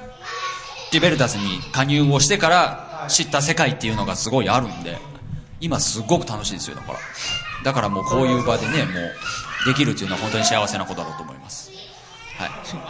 [0.92, 4.98] リベルタスに加入をしてから知った世界っていうのがすごいあるんで
[5.62, 7.00] 今すごく楽しいですよだから。
[7.64, 9.14] だからもうこういう場でねもう
[9.66, 11.72] できるっていうのは本当に幸せなことだと思います。
[12.38, 12.50] はい。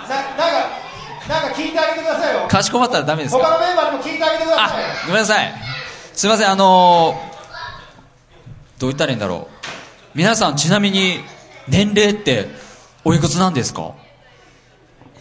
[0.09, 0.85] ななんか
[1.29, 2.47] なんか聞いてあげてくださいよ。
[2.47, 3.43] かしこまったらダメですか？
[3.43, 5.53] 他のメンバーにも聞いてあげてくださいごめんなさい。
[6.13, 7.35] すいませんあのー
[8.77, 9.55] どう言ったらいいんだろう。
[10.15, 11.19] 皆さんちなみに
[11.69, 12.47] 年齢って
[13.05, 13.93] おいくつなんですか？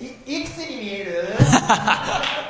[0.01, 0.07] い
[0.41, 1.35] いくつに見える？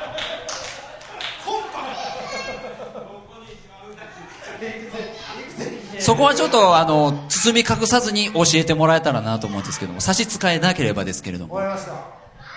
[6.04, 11.54] そこはちょっとあの包み隠さずに教えてもらえたらなと思うんですけども差し支えなければですけれども。
[11.54, 11.94] わかりました。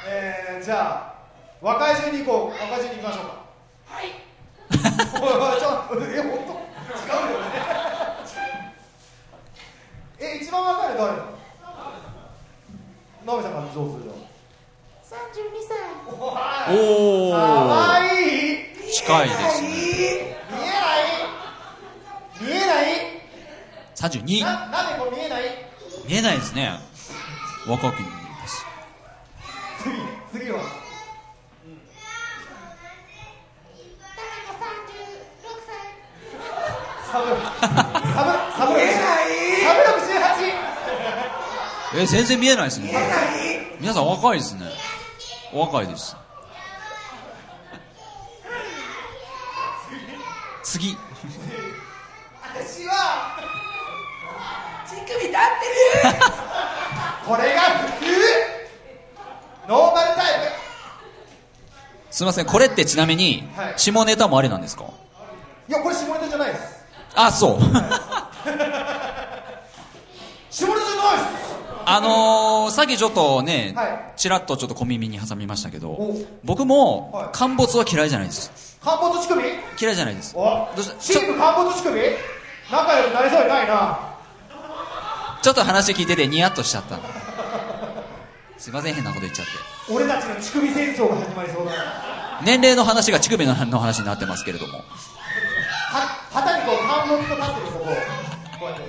[0.09, 1.13] えー、じゃあ
[1.61, 2.61] 若い順に行こう。
[2.61, 3.41] 若い順に行きましょうか。
[3.87, 4.07] はい。
[4.69, 7.47] ちょっとえ本当違うよね
[10.19, 11.17] え一番若いの誰
[13.25, 14.13] ナベさんからどうするよ
[15.03, 15.15] 32
[15.69, 16.75] 歳。
[16.75, 18.05] おおかわい
[18.55, 18.91] い。
[18.91, 19.67] 近いですね。
[20.51, 21.07] 見えない？
[22.41, 23.16] 見えない？
[23.97, 25.43] 32ななんでこう見えない？
[26.07, 26.79] 見えないですね。
[27.67, 28.65] 若く見えます
[30.31, 30.61] 次次は。
[37.11, 39.27] サブサブサブ見えない
[41.95, 42.93] え全然見えないですね
[43.79, 44.61] 皆さん若いですね
[45.53, 46.15] お若いです
[50.63, 50.97] 次
[52.43, 53.37] 私は
[55.07, 55.35] 乳首立ってる
[57.25, 58.11] これが普通
[59.67, 60.25] ノーマルタイ
[62.09, 63.73] すいませんこれってちなみにはい。
[63.77, 64.83] 下ネタもありなんですか？
[65.67, 66.85] プいやこれ下ネタじゃないです。
[67.15, 67.59] あそう。
[67.61, 70.79] 下ネタじゃないで
[71.39, 71.47] す。
[71.89, 74.13] あのー、さっきちょっとね、はい。
[74.17, 76.17] ちらっとちょっと小耳に挟みましたけどお。
[76.43, 78.77] 僕も陥没は嫌いじゃないです。
[78.83, 79.41] 陥没乳首
[79.79, 80.33] 嫌いじゃないです。
[80.35, 80.41] お。
[80.43, 80.95] どうした？
[81.01, 82.01] チーム陥没乳首
[82.71, 83.99] 仲良くなりそうにないな
[85.47, 86.99] ちょっと話聞いててニヤッとしちゃった
[88.57, 89.53] すいません変なこと言っちゃって。
[89.89, 92.41] 俺たちの乳首戦争が始まりそうだな。
[92.43, 94.79] 年齢の話が乳首のの話になってますけれども。
[94.79, 94.83] は
[96.33, 97.85] 旗にこう陥没と立ってるとこ
[98.59, 98.83] こうやって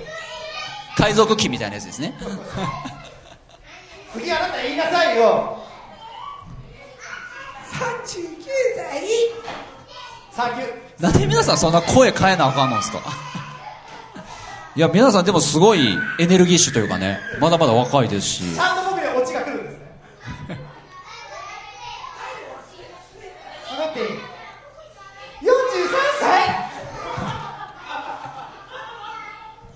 [0.97, 2.13] 海賊機みたいなやつですね。
[4.11, 5.63] 次あなた言いなさいよ。
[7.71, 8.03] 39
[8.75, 9.07] 歳
[10.33, 12.99] サンキューなんで皆さんそんな声変えなあかんのですか
[14.79, 18.55] いや皆さんでもすごいエネルギッシュというかねまだまだ若いですし。
[18.55, 19.79] ちゃんと僕にオチが来るんですね
[23.77, 24.11] 滑っていい43
[26.21, 26.49] 歳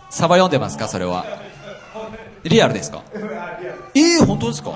[0.09, 1.25] サバ読んでますかそれは。
[2.45, 3.03] リアルですか？
[3.95, 4.71] えー、本当ですか？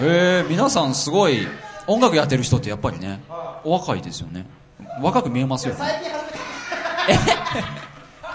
[0.00, 1.48] へえ皆さんすごい
[1.88, 3.20] 音楽やってる人ってやっぱりね
[3.64, 4.46] お若いですよね。
[5.02, 5.80] 若く見えますよね。
[5.80, 6.38] 最 近初めて
[7.08, 8.28] ま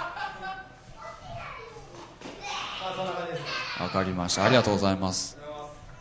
[2.89, 3.43] あそんな感じです
[3.83, 4.45] わかりました。
[4.45, 5.37] ありがとうございます。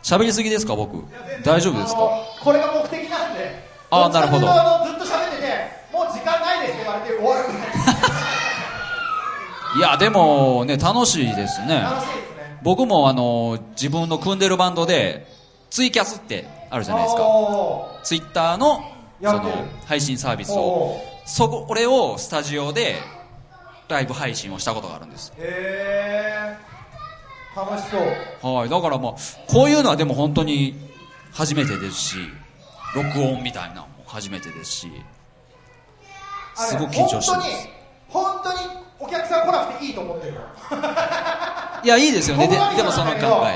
[0.03, 1.03] 喋りすぎですか僕？
[1.43, 1.99] 大丈夫ですか？
[2.41, 3.61] これが目的なんで。
[3.89, 4.47] あーなるほど。
[4.47, 4.47] ずっ
[4.97, 7.43] と喋っててもう時間ないですって言われて終わる
[9.75, 9.79] い。
[9.79, 11.81] いやでもね楽しいですね。
[11.81, 12.59] 楽しいですね。
[12.63, 15.27] 僕もあの自分の組んでるバンドで
[15.69, 17.21] ツイキャスってあるじゃないですか。
[17.23, 18.81] おツイッターの
[19.21, 19.43] その
[19.85, 22.95] 配信サービスおをそこ俺をスタジオで
[23.89, 25.33] ライブ配信をしたことがあるんです。
[25.37, 26.72] ーへえ
[27.55, 27.97] 楽しそ
[28.49, 28.55] う。
[28.55, 28.69] はい。
[28.69, 29.13] だからまあ
[29.47, 30.75] こういうのはでも本当に
[31.33, 32.17] 初めてですし
[32.95, 34.91] 録音みたいなのも初めてですし
[36.55, 37.69] すごく緊張してます。
[38.09, 40.33] 本当に本当にお客さん来なくていいと思ってる。
[41.83, 42.47] いやいいですよね。
[42.47, 43.53] ででもその考そうなん。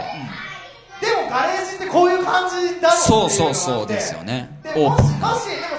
[0.99, 3.83] でもガレージってこういう感じだろそうそうっていのがあって。
[3.83, 4.59] そうですよね。
[4.63, 5.29] でオープンもしでも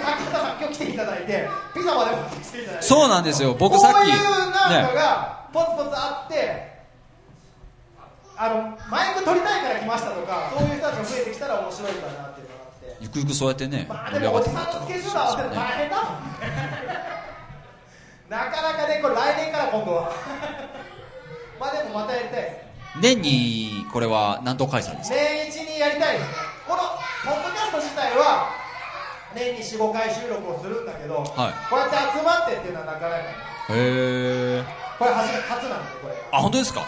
[0.01, 2.86] さっき方さん今日来ていただいてピザまで持ってきていただいて。
[2.86, 3.55] そうなんですよ。
[3.59, 4.95] 僕さっきこういうなんかね。
[4.95, 6.77] がポツポツあって、
[8.40, 12.97] あのマイク取りたいから来ましたとかそういう人たちが増えてきたら面白いかなっていうのがあって。
[13.01, 16.15] ゆくゆくそうやってねまあでもおじさんのスケジュール合わせるの大変だもん。
[16.15, 17.19] ね
[18.31, 20.12] なかなかねこれ来年から今度は。
[21.59, 22.62] まあでもまたやりたいで
[22.94, 23.01] す。
[23.01, 25.16] 年にこれは何度開催ですか？
[25.16, 26.35] 年一にやりたいですね。
[26.69, 26.82] この
[27.24, 28.51] ポッドキャスト自体は
[29.35, 31.27] 年に45回収録をするんだけど、はい。
[31.69, 33.23] こうやって集まってっていうのはなかなかへ
[33.70, 34.65] え
[34.98, 36.15] これ初め初なんでこれ。
[36.32, 36.82] あ本当ですか？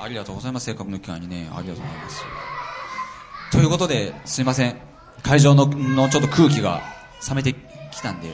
[0.00, 0.66] ありがとうございます。
[0.66, 2.24] せっかくの機会にねありがとうございます。
[3.52, 4.76] ということですいません。
[5.22, 6.82] 会場ののちょっと空気が
[7.28, 8.28] 冷めてきたんで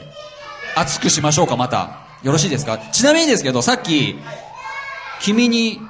[0.77, 2.01] 熱くしましょうかまた。
[2.23, 2.79] よろしいですか？
[2.79, 4.17] ちなみにですけどさっき
[5.21, 5.81] 「君に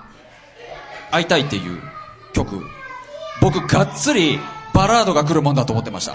[1.10, 1.80] 会いたい」っていう
[2.32, 2.62] 曲
[3.40, 4.38] 僕がっつり
[4.72, 6.14] バラードが来るもんだと思ってました。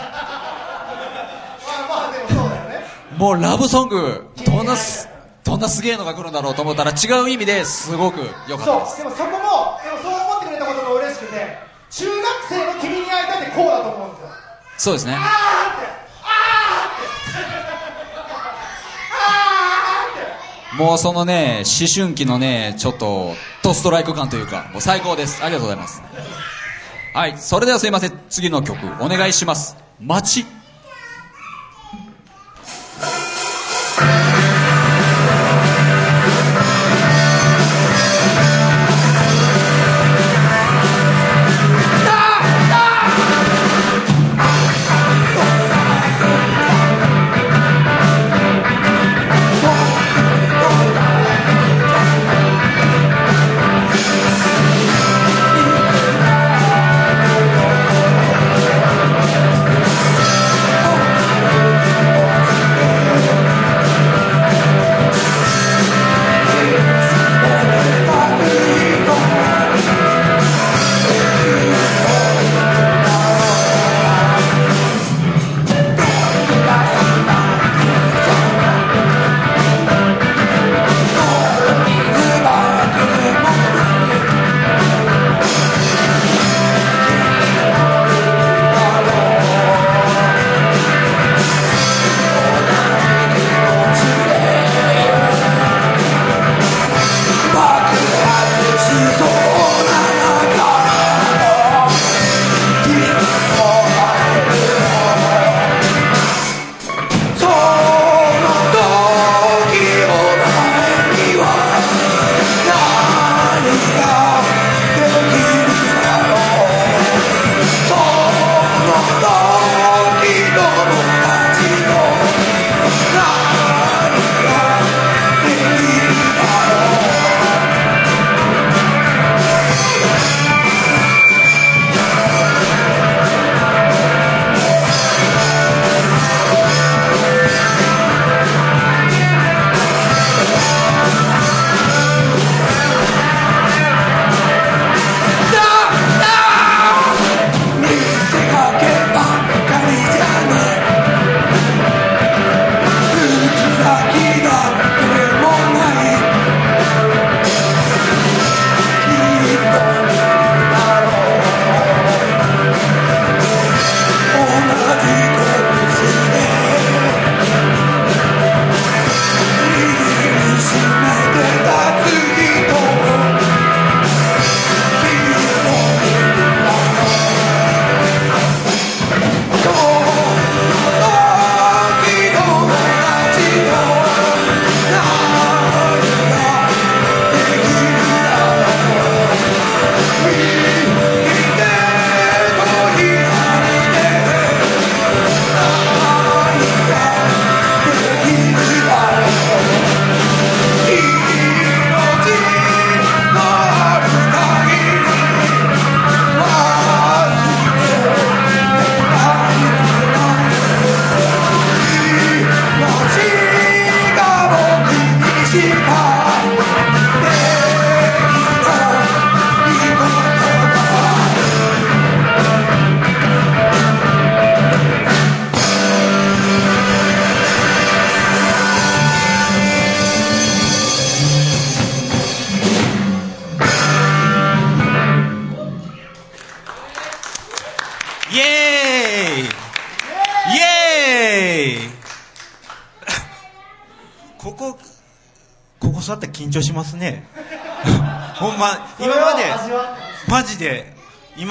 [3.17, 5.09] もうラブソングどんなす
[5.47, 8.19] どんなすげえのが来るんだろうと思ったら違う意味ですごく
[8.49, 8.97] 良かったです。
[8.97, 9.37] そうでもそこも
[9.81, 11.57] でもそう思ってくれたことも嬉しくて
[11.89, 12.17] 中学
[12.49, 14.27] 生の君に会いたいってこうだと思うんですよ。
[14.77, 15.13] そうですね。
[15.13, 15.23] あーっ
[15.79, 15.87] て
[16.21, 20.13] あー
[20.73, 23.33] ってもうそのね思春期のねちょっと
[23.63, 25.41] ドストライク感というかもう最高です。
[25.43, 26.01] ありがとうございます。
[27.13, 28.19] はいそれではすいません。
[28.29, 30.45] 次の曲お願いします「街」「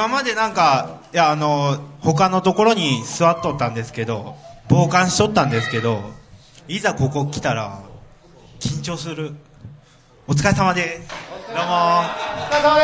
[0.07, 4.37] 今までなんかいやあの他のところに座っとったんですけど
[4.71, 6.01] 傍観しとったんですけど
[6.69, 7.81] いざここ来たら
[8.61, 9.35] 緊張する。
[10.29, 11.09] お疲れ様です。
[11.49, 11.63] どうも。
[11.63, 12.83] お疲れ様で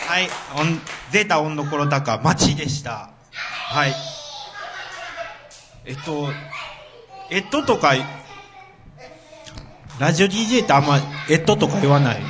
[0.00, 0.08] す。
[0.08, 0.28] はい。
[0.58, 0.80] おん
[1.10, 3.10] ゼータ温度コロ高町でした。
[3.30, 3.92] はい。
[5.84, 6.28] えっと
[7.30, 7.92] えっととか
[9.98, 12.22] ラジオ DJ ってあんまえっととか言わない？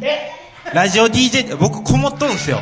[0.00, 0.30] え？
[0.72, 2.60] ラジオ DJ って僕こもっとんすよ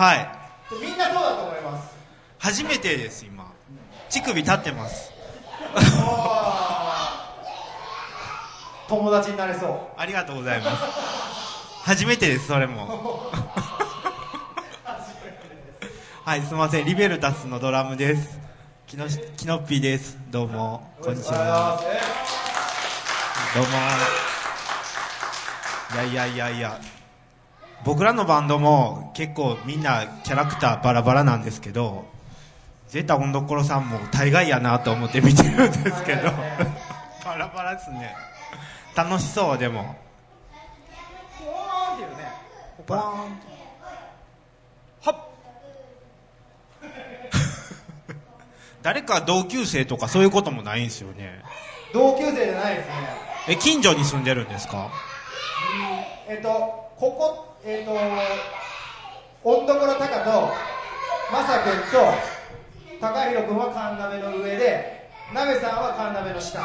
[0.00, 0.18] はい。
[0.20, 0.50] あ
[0.80, 1.94] みんなそうだと思います。
[2.38, 3.52] 初めてです今。
[4.08, 5.12] 乳首立ってます。
[8.88, 9.78] 友達になれそう。
[10.00, 10.82] ありがとうございます。
[11.84, 13.30] 初めてですそれも。
[16.24, 16.86] はいすみません。
[16.86, 18.38] リベルタスのドラムです。
[18.86, 20.16] きのきのっぴーです。
[20.30, 20.94] どうも。
[21.02, 21.78] こんにちは。
[23.54, 23.70] どうも。
[25.92, 26.80] いやいやいやいや
[27.84, 32.04] 僕らのバンドも結構みんなキャラクターバラバラなんですけど
[32.88, 36.30] ゼータ温どころさんも大概やなと思って見てるんですけど。
[37.24, 38.16] バラバラですね。
[38.96, 39.94] 楽しそうでも。
[41.38, 42.24] ポーンっていうね。
[42.86, 43.00] ポーン。
[45.02, 45.16] はっ
[48.82, 51.42] 誰か同級生とかそういうこともないんですよね。
[51.94, 52.92] 同級生じゃないですね。
[53.50, 54.90] え近所に住んでるんですか？
[56.28, 56.48] えっと
[56.96, 57.92] ここえっと
[59.44, 60.48] 温どころタカと
[61.30, 62.12] まさくんと
[63.00, 66.64] 高弘君は神鍋の上で鍋さんは神鍋の下。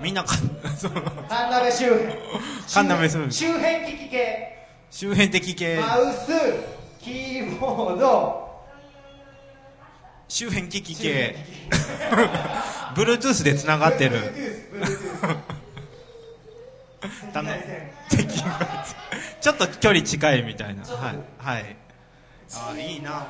[0.00, 0.34] みんなか
[0.76, 2.14] その神鍋周辺。
[2.72, 3.32] 神鍋周辺。
[3.32, 4.66] 周辺機器系。
[4.90, 5.76] 周辺的系。
[5.80, 6.32] マウス
[7.00, 8.44] キーボード。
[10.28, 11.36] 周辺機器系。
[12.94, 16.93] Bluetooth でつながってる Bluetooth たの敵
[19.40, 20.82] ちょっと距離近いみたいな。
[20.84, 21.18] はい。
[21.38, 21.76] はい。
[22.52, 23.26] あーいいな。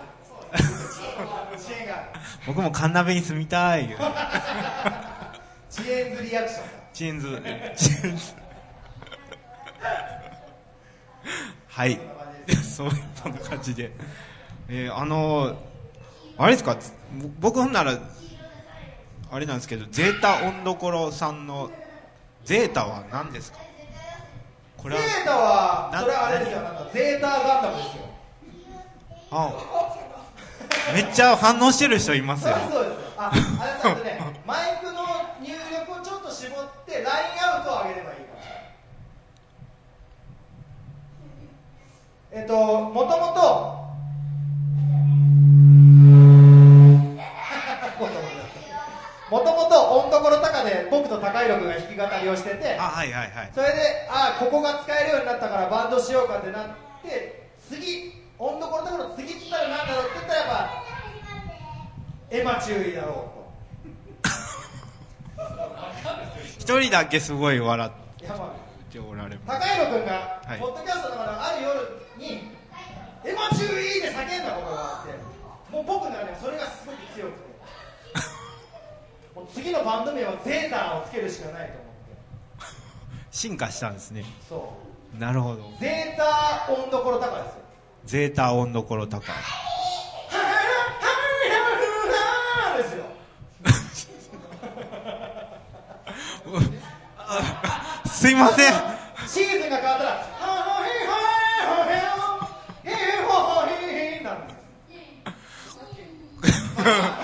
[2.46, 3.84] 僕もカンナベに住みたい。
[3.94, 7.42] 遅延ズリアクションチェンズ
[7.76, 8.22] チェンズ
[11.68, 11.98] はい。
[12.62, 13.90] そういった感じで。
[14.68, 15.56] えーあの
[16.36, 16.76] あれですか？
[17.40, 17.98] 僕ほんなら
[19.30, 21.70] あれなんですけどゼータ温どころさんの
[22.44, 23.58] ゼータは何ですか？
[24.76, 26.60] これはゼータはなそれはあれですよ。
[26.60, 28.02] なんかゼータガンダムですよ。
[29.30, 29.52] あ
[30.92, 32.54] めっちゃ反応してる人いますよ。
[32.70, 32.96] そうです。
[33.16, 33.34] ああ
[33.94, 35.02] れねマイクの
[35.40, 37.06] 入力をちょっと絞ってライン
[37.40, 38.34] アウトを上げればいいか
[42.32, 42.40] ら。
[42.40, 42.54] えっと
[42.90, 43.84] もともと
[49.34, 53.50] もともと温どころ高で僕と高弘君が弾き語りをしててあはいはいはい。
[53.52, 56.68] それであここが使えるようになったからバンドしようかってなっ
[57.02, 60.48] て次温どころ高の次っつったらなんだろうって言ったらやっ
[62.30, 63.32] ぱエマ注意だろ
[66.60, 67.90] 一人だけすごい笑っ
[68.92, 70.58] ておられ高弘君が、はい。
[70.60, 72.52] ポッドキャストの中である夜に
[73.26, 75.14] 「エマ注意!」で叫んだことがあって
[75.74, 77.53] もう僕の中ではそれがすごく強くて
[79.52, 81.84] 次のバンド名はゼータをつけるしかないと思って。
[83.30, 84.24] 進化したんですね。
[84.48, 84.72] そ
[85.18, 85.56] なるほど。
[85.56, 87.60] うゼータ温どころ高ですよ。
[88.04, 89.26] ゼータ温どころ高で
[92.84, 93.04] すよ
[98.06, 98.72] すいません
[99.26, 101.12] シーズンが変わったら「ハヒハ
[101.84, 101.90] ヘ
[102.90, 104.54] ヘヘホヒヒ」になるんで
[107.18, 107.23] す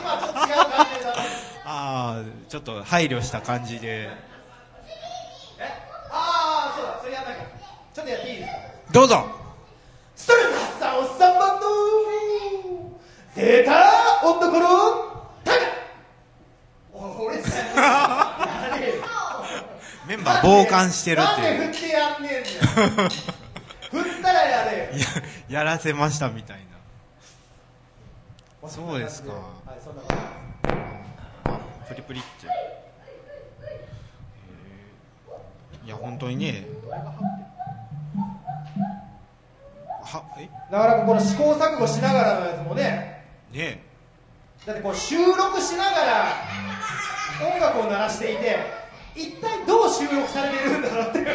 [2.10, 4.08] ああちょっと配慮した感じで。
[6.12, 7.44] ああそうだそれやんなきゃ。
[7.94, 8.92] ちょっとやっていいですか？
[8.92, 9.24] どうぞ。
[10.16, 11.66] ストレス発散おっさんバンド
[13.34, 14.66] ゼータ温どころ
[15.44, 15.52] タ
[17.22, 17.50] 俺さ
[20.06, 21.60] メンバー傍観してるっていう。
[21.60, 23.10] なんで振ってやんねえんだよ。
[23.90, 24.84] 振ったらやれよ
[25.48, 26.56] ややらせましたみたい
[28.62, 28.68] な。
[28.68, 29.32] そうですか。
[29.32, 29.42] はい
[29.82, 30.39] そんな感じ
[31.90, 32.46] プリプリって
[35.84, 36.64] いや本当にね。
[40.04, 40.48] はえ？
[40.70, 43.26] なかなかこの試行錯誤しながらのやつもね。
[43.52, 43.82] ね
[44.64, 46.32] だってこう収録しながら
[47.52, 48.56] 音楽を鳴らしていて
[49.16, 51.26] 一体どう収録されてるんだろうっていう。
[51.26, 51.34] で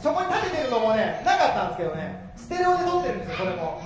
[0.00, 2.32] そこに立ててるのもねなかったんですけどね。
[2.36, 3.82] ステレオで撮ってるんですよこれも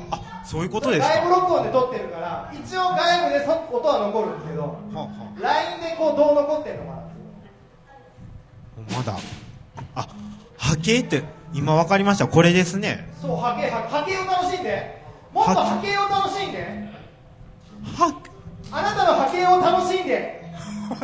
[0.47, 1.15] そういうことですか？
[1.15, 4.79] 外部録音で撮ってるから一応外部でそ音は残るんですけど
[5.41, 7.19] LINE でこうどう残ってんのかなって
[8.93, 8.97] いう。
[8.97, 9.19] まだ。
[9.97, 10.07] あ
[10.57, 12.29] 波形って今分かりました？
[12.29, 13.09] これですね。
[13.21, 15.03] そう波形波波形を楽しんで。
[15.35, 15.97] もっと波形？
[15.99, 16.87] を楽しんで。
[18.73, 20.47] あなたの波形を楽しんで。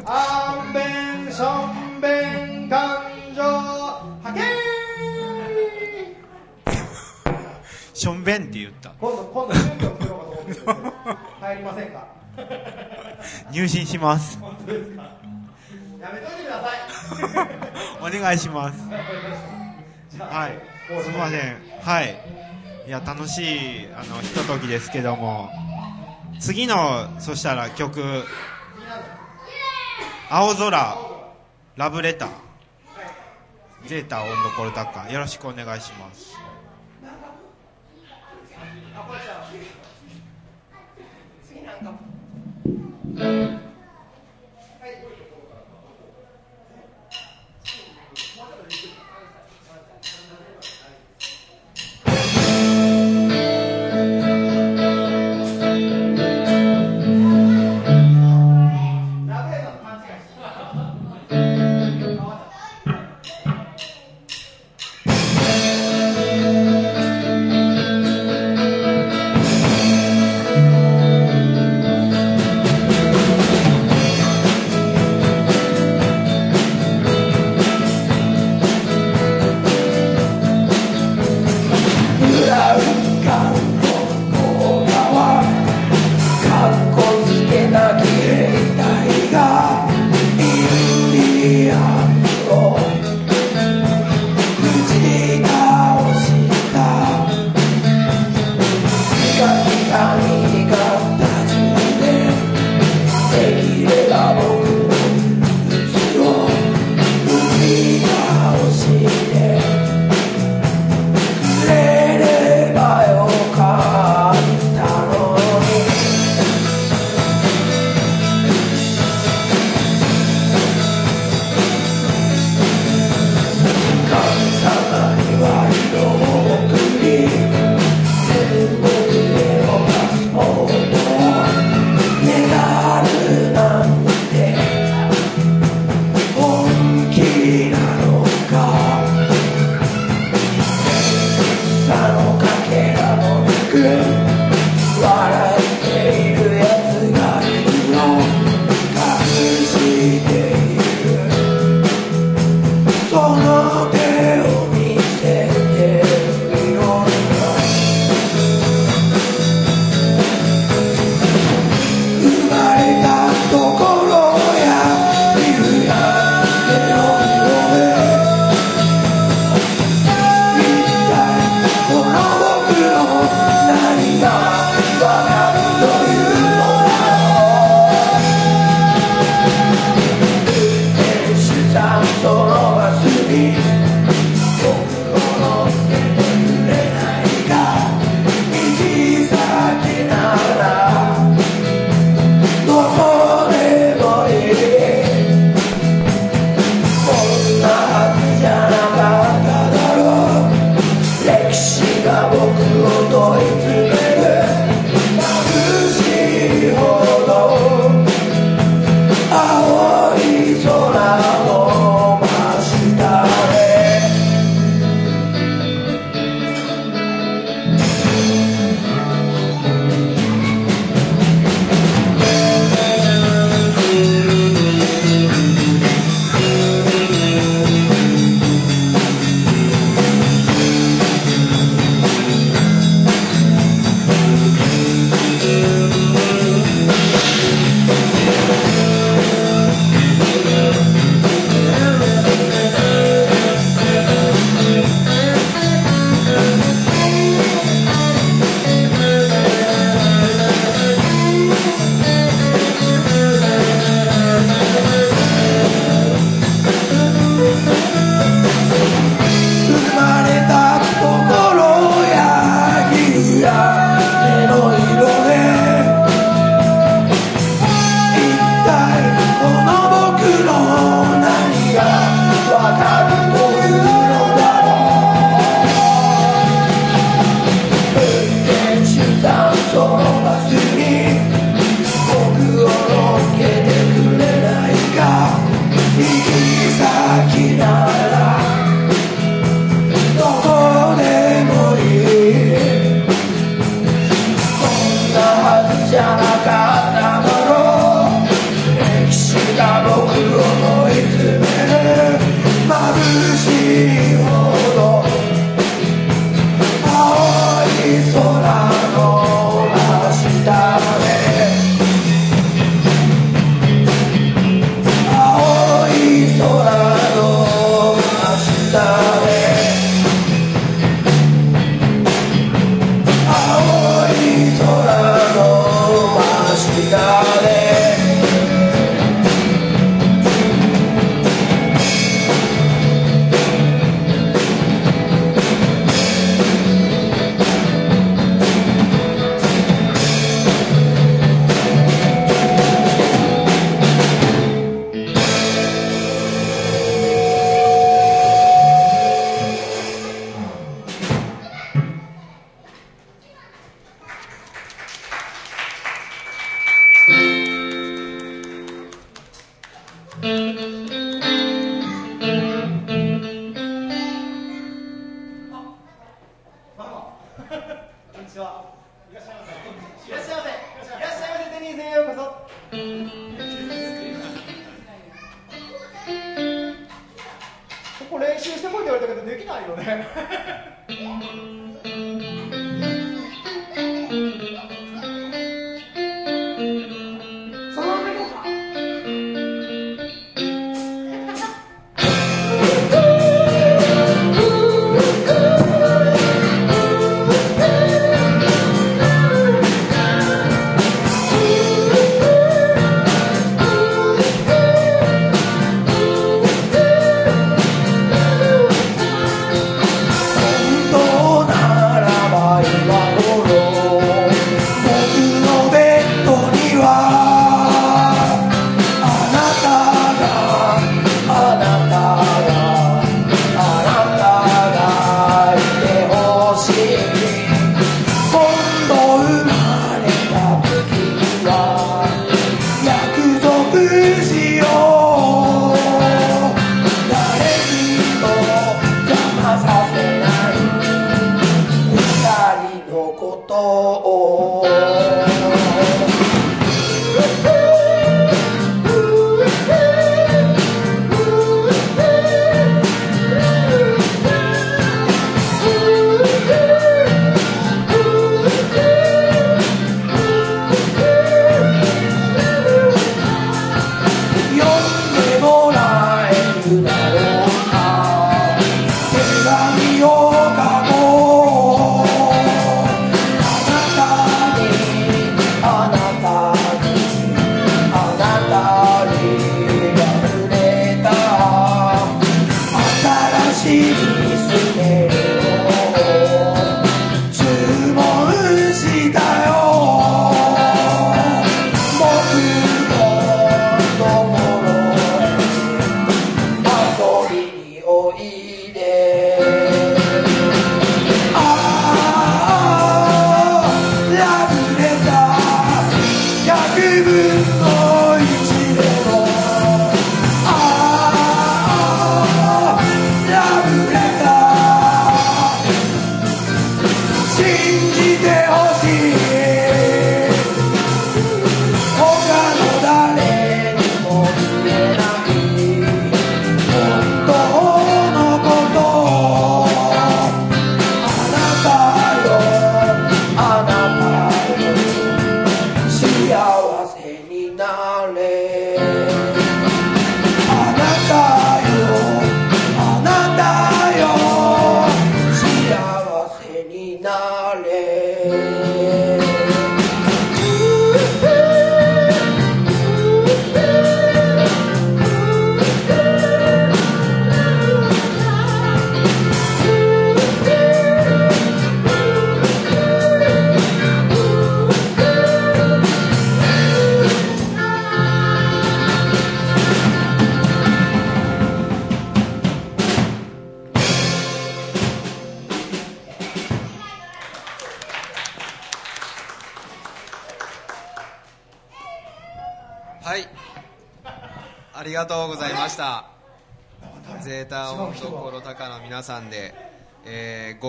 [0.07, 0.85] アンベ
[1.29, 1.67] ンショ
[1.99, 3.03] ンベン感
[3.35, 3.43] 情。
[3.43, 4.41] 波形
[8.03, 8.91] しょんべんって言った。
[9.01, 10.53] 今度今度宗教作ろうかと思って
[11.41, 12.09] 入りませんか？
[13.53, 14.41] 入信します。
[14.41, 15.03] 本当ですか？
[16.01, 16.81] やめといてください。
[18.01, 18.83] お願いします。
[20.19, 20.59] はい。
[21.01, 21.57] すみません。
[21.81, 22.19] はい。
[22.89, 23.41] いや楽し
[23.85, 25.49] いあのひとときですけども。
[26.41, 28.03] 次のそしたら曲
[30.29, 30.99] 「青空
[31.77, 32.29] ラブレター」
[33.87, 35.13] ゼータオンドコルタッカー。
[35.13, 36.32] よろしくお願いします
[41.45, 41.93] 次なんか「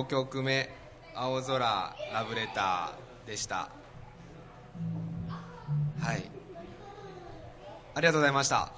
[0.03, 0.69] 5曲目
[1.15, 3.69] 「青空ラブレター」でした。
[6.01, 6.29] はい。
[7.95, 8.57] ありがとうございました。
[8.63, 8.71] あ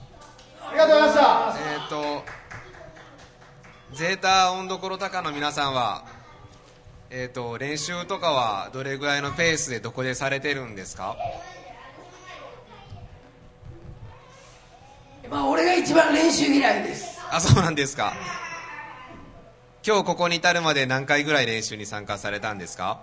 [0.72, 1.56] りがとうございました。
[1.73, 2.26] えっ、と
[3.95, 6.06] ゼータ音どころ高の皆さんは
[7.10, 11.18] えっ、と練習とかはどれぐらいのペースでどこでされてるんですか？
[15.30, 17.19] まあ俺が一番練習嫌いです。
[17.31, 18.14] あそうなんですか
[19.88, 23.02] 今日ここに至るまで何回ぐらい練習に参加されたんですか？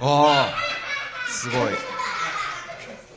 [0.00, 0.26] おお
[1.28, 1.58] すごい。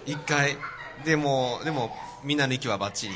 [0.06, 0.58] 一回。
[1.06, 1.96] でもでも
[2.26, 3.16] みんなの息はバッチリ。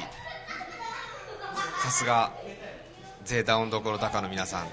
[1.83, 2.31] さすが
[3.25, 4.69] ゼータ音どころ高の皆さん。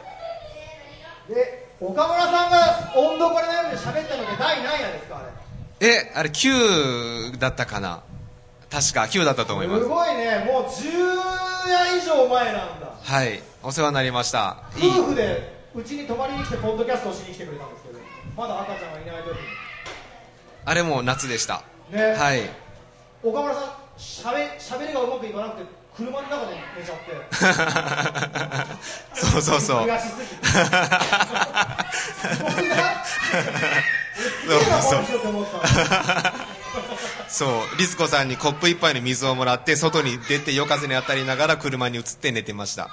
[1.28, 5.22] で岡村さんが温度これのように喋ったので第何夜ですかあ
[5.80, 5.88] れ？
[5.88, 8.04] えあれ9だったかな
[8.74, 9.84] 確か9だったと思います。
[9.84, 10.44] すごいね。
[10.44, 12.90] もう10夜以上前なんだ。
[13.00, 13.40] はい。
[13.62, 14.64] お世話になりました。
[14.76, 18.00] 夫婦でうちに泊まりに来てポッドキャストをしに来てくれたんですけど
[18.36, 19.36] まだ赤ちゃんがいない時
[20.64, 21.62] あれも夏でした。
[21.92, 22.14] ね。
[22.14, 22.40] はい。
[23.22, 23.64] 岡村さん
[23.96, 27.14] しゃべしゃべりがうまくいかなくて車の中で寝ちゃって。
[29.14, 29.88] そうそうそう。
[37.28, 42.90] そうリスコさんにコップ一杯の水をもらって外に出て夜風に当たりながら車に移って寝てました。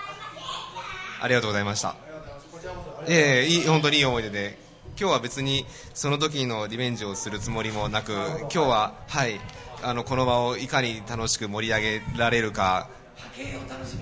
[1.21, 1.95] ありがとうございました。
[3.07, 4.57] ええいい本当にいい思い出で
[5.01, 5.65] 今日は別に
[5.95, 9.39] その時のリベンジをするつもりもなく今日ははい
[9.81, 12.87] あのこの場をいかに楽しく盛り上げられるか。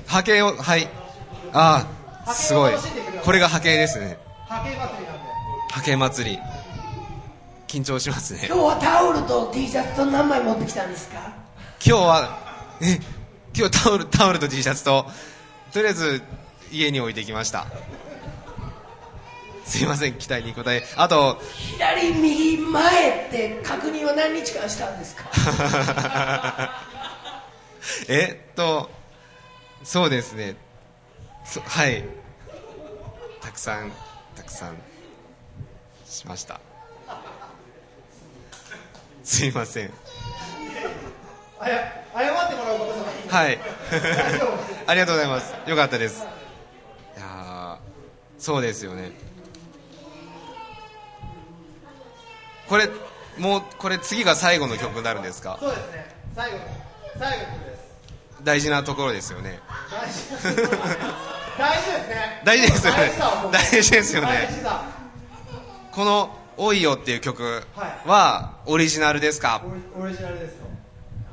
[0.08, 0.90] 波形をはい。
[1.54, 1.88] あ
[2.26, 2.74] あすごい。
[3.24, 4.18] これが波形ですね。
[4.50, 5.22] 波形祭りなんで。
[5.72, 6.40] 波形祭り。
[7.70, 8.42] 緊張しますね。
[8.48, 11.32] 今日はタオルと T シャツと何枚持ってきたんですか？
[11.82, 12.40] 今日は
[12.82, 13.00] え
[13.58, 15.06] 今日タオルタオルと T シャツと
[15.72, 16.22] とりあえず
[16.74, 17.68] 家に置いてきました
[19.70, 21.40] すいません期待に応えあと
[21.78, 25.26] 左右前って確認は何日間したんですか？
[28.10, 28.90] えっと
[29.84, 30.56] そうですね。
[31.46, 32.04] そはい。
[33.42, 33.92] たくさん
[34.36, 34.76] たくさん
[36.06, 36.60] しました。
[39.24, 39.92] すいません。
[41.60, 43.60] あや謝ってもらうことじゃないはい。
[44.88, 45.54] ありがとうございます。
[45.68, 46.24] よかったです。
[47.18, 47.78] いやー
[48.38, 49.12] そうですよね
[52.70, 52.88] これ
[53.38, 55.58] もうこれ次が最後の曲になるんですか？
[55.60, 56.16] そうですね。
[56.36, 56.64] 最後の
[57.18, 57.80] 最後の曲です。
[58.44, 59.60] 大事なところですよね。
[59.92, 62.42] 大事ですね。
[62.46, 63.12] 大事ですよね。
[63.52, 64.50] 大事ですよね。
[65.92, 67.64] この「おいよ」っていう曲
[68.06, 69.62] はオリジナルですか？
[70.00, 70.54] オリジナルです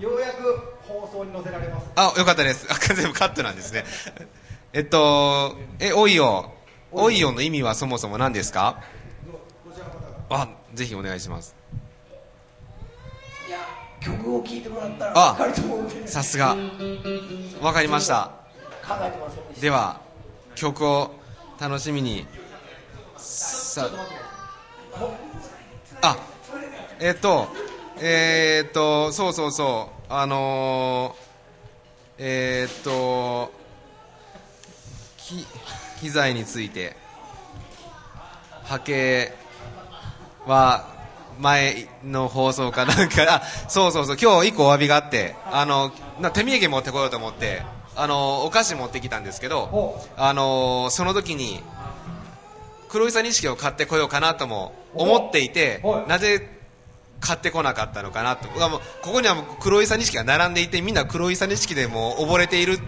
[0.00, 0.10] よ。
[0.10, 1.86] ようやく放送に載せられます。
[1.96, 2.66] あよかったです。
[2.70, 3.84] あ全部カットなんですね。
[4.72, 6.52] えっとえおいよ。
[6.92, 8.80] おいよの意味はそもそも何ですか？
[10.30, 11.56] あぜひお願いします。
[13.48, 13.58] いや
[14.00, 16.06] 曲を聴いてもらったらあ分かると思うんで。
[16.06, 16.56] さすが。
[17.60, 18.30] わかりました。
[18.86, 20.00] 考えてませんでしたでは
[20.54, 21.10] 曲を
[21.58, 22.26] 楽しみに。
[23.16, 23.88] さ
[26.02, 26.16] あ
[27.00, 27.48] えっと
[27.98, 30.12] えーっとそうそうそう。
[30.12, 33.50] あのー、えーっと
[35.16, 35.46] き
[36.00, 36.96] 機材について
[38.64, 39.32] 波形
[40.46, 40.86] は
[41.40, 43.22] 前の放送かなんか。
[43.28, 44.16] あそうそうそう。
[44.20, 45.34] 今日一個お詫びがあって。
[45.50, 47.62] あのな手土産持ってこようと思って。
[47.96, 51.62] あのお菓子持ってきたんですけどあのその時に
[52.90, 56.46] 黒いさ錦を買ってこようかなとも思っていてなぜ
[57.20, 62.78] 買ってこなかったのかなとここには黒いさ錦が並んでいてみんな黒いさ錦でもう溺れている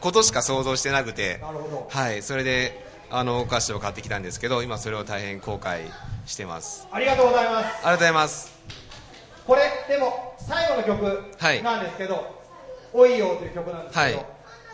[0.00, 1.40] ことしか想像してなくて。
[1.88, 2.22] はい。
[2.22, 5.90] それであのお菓子を買ってきたんですけど今それを大変後悔
[6.26, 6.86] してます。
[6.92, 7.64] ありがとうございます。
[7.64, 8.52] ありがとうございます。
[9.46, 11.62] これでも最後の曲はい。
[11.62, 12.38] なんですけど
[12.92, 14.26] 「おいよ」という曲なんですけど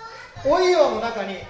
[0.53, 1.45] 「おいよ」の中にテ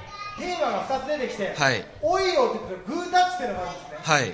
[0.57, 3.99] ーマが2つ出てきてはい「おいよ」って言ってグータッチっていうのがあるんですね。
[4.03, 4.33] はい。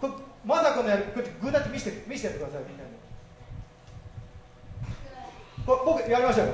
[0.00, 0.12] これ
[0.44, 2.90] まさくんのやるこれグータッチ見せて見せてくださいみんなに。
[5.64, 6.52] これ僕やりましょうよ。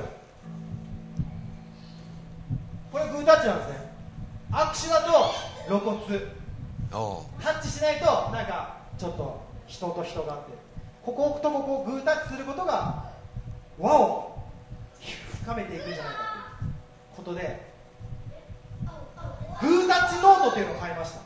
[2.91, 3.92] これグータッチなんですね
[4.53, 5.33] 握手だと
[5.67, 5.97] 露骨。
[6.93, 10.53] おタッチしないとなんかちょっと人と人があって。
[11.03, 13.11] こことここをグータッチすることが
[13.77, 14.37] 輪を
[15.43, 16.19] 深めていくんじゃないか
[16.59, 16.73] という
[17.17, 17.73] ことで
[19.59, 21.21] グータッチノートっていうのを買いました。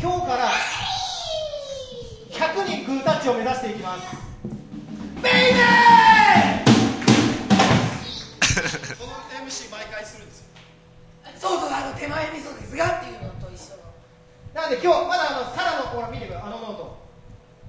[0.00, 0.50] 今日から
[2.30, 4.16] 100人グータッチを目指していきます。
[5.22, 6.68] ベイベー
[8.98, 9.12] この
[9.46, 9.97] MC 毎回
[11.40, 13.82] そうそうあの手前味噌ですがっていうのと一緒の。
[14.54, 16.48] なんで今日まだあのサラのほら見てください。
[16.48, 16.98] あのノート。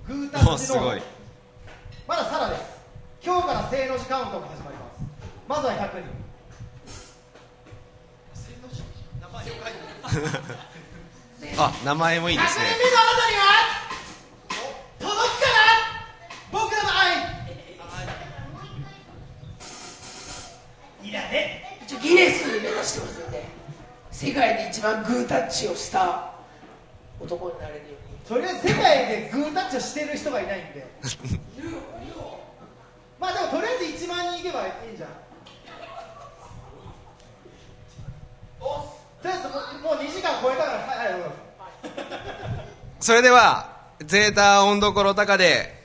[0.08, 1.02] グータッチノートおすごい。
[2.08, 2.64] まだサラです。
[3.24, 4.94] 今日から正の字カウントが始まります。
[5.48, 6.10] まずは100人。
[9.22, 9.60] 名前を書いて
[11.58, 12.66] あ名前もいいですね。
[12.66, 13.42] 100人目のあなたには
[15.00, 15.58] 届くかな？
[16.52, 17.16] 僕らの愛。
[21.08, 21.80] いらね。
[21.84, 23.59] 一応ギネス目指してますんで
[24.20, 26.34] 世界で一番グータッチをした
[27.22, 28.20] 男になれるように。
[28.28, 30.86] とりあえず世界でグータッチをしてる人がいないんで
[33.18, 35.10] まあでもとりあえず1万人いけばいいんじゃん。
[38.60, 41.32] とりあえずもうもう2時間超えたからはいはいどうぞ
[43.00, 43.70] それでは
[44.02, 45.82] ゼータ音どころ高で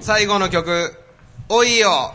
[0.00, 0.96] 最後の曲
[1.48, 2.12] 「おいよ」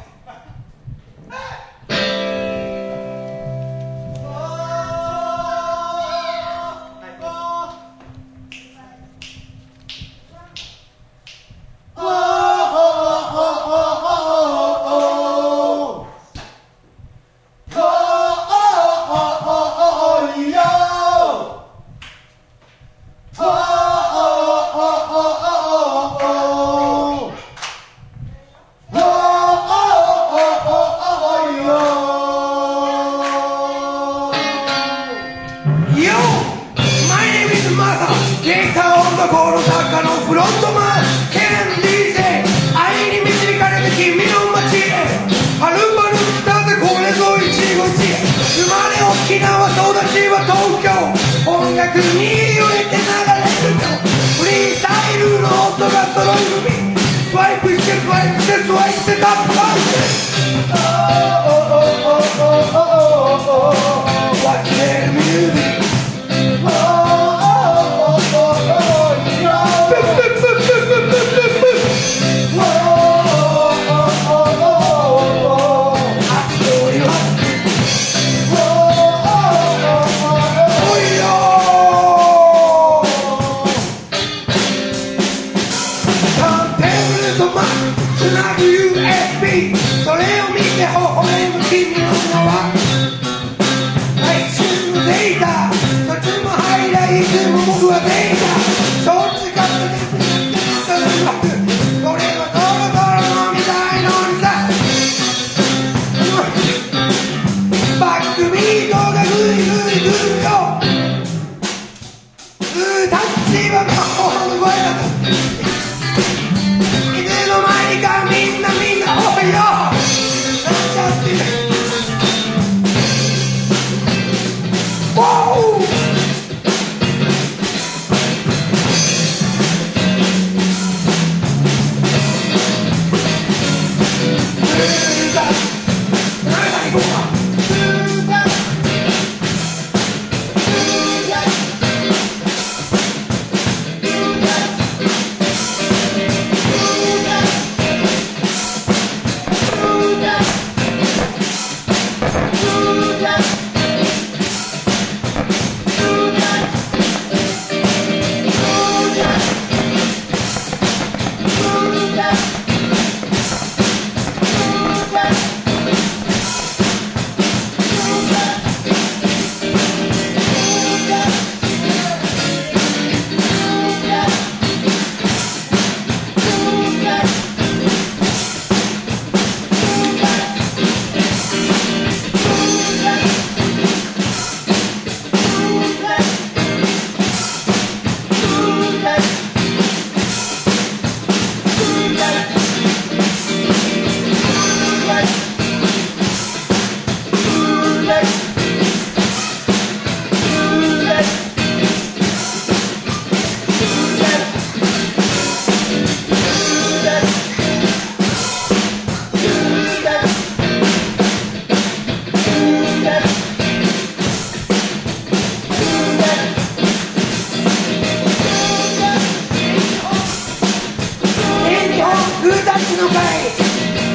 [222.44, 223.16] 言うッチのかい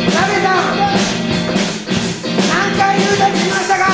[0.05, 0.76] 鍋さん
[2.50, 3.84] 何回ーうッチしましたか？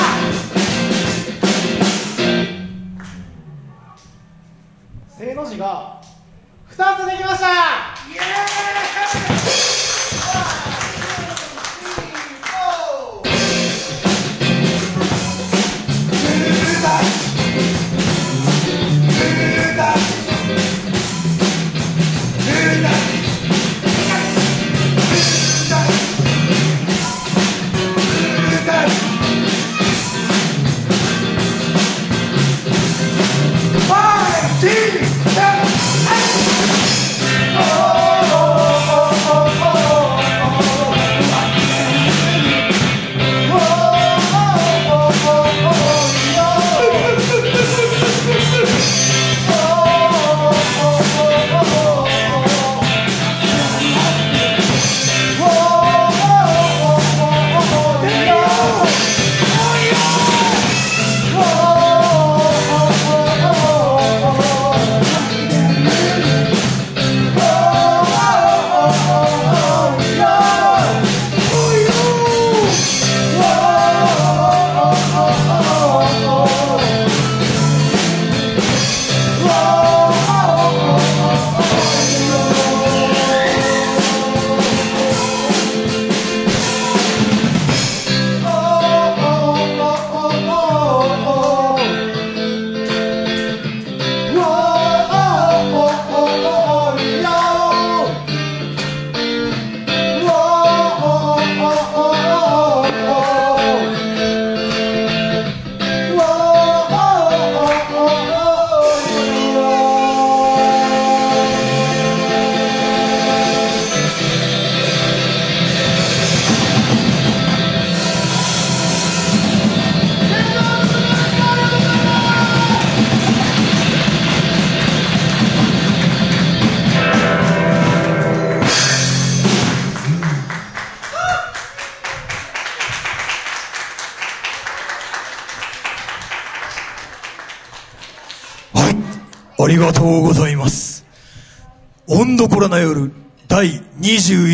[5.17, 6.01] せ正の字が
[6.69, 7.47] 2つできました。
[7.47, 9.74] イエーイ！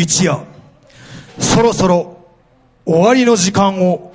[0.02, 0.44] 21夜
[1.38, 2.18] そろそろ
[2.84, 4.12] 終わりの時間を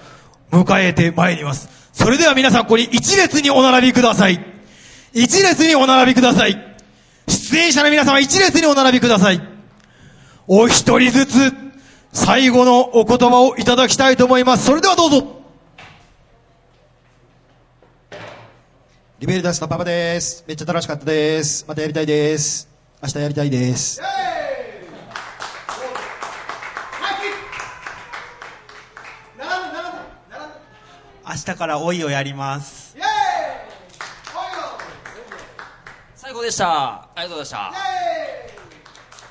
[0.52, 1.70] 迎えてまいります。
[1.94, 4.40] それでは皆さんここに一列にお並びください。
[5.14, 6.78] 一列にお並びください。
[7.28, 9.42] 出演者の皆様一列にお並びください。
[10.48, 11.54] お一人ずつ
[12.14, 14.66] 最後のお言葉をいただきたいと思います。
[14.66, 15.42] それではどうぞ。
[19.20, 20.44] リベルダスのパパです。
[20.48, 21.66] めっちゃ楽しかったです。
[21.68, 22.70] またやりたいです。
[23.02, 24.00] 明日やりたいです。
[31.30, 32.96] 明日から老いをやります。
[36.16, 36.94] 最高でした。
[36.94, 37.78] ありがとうございまし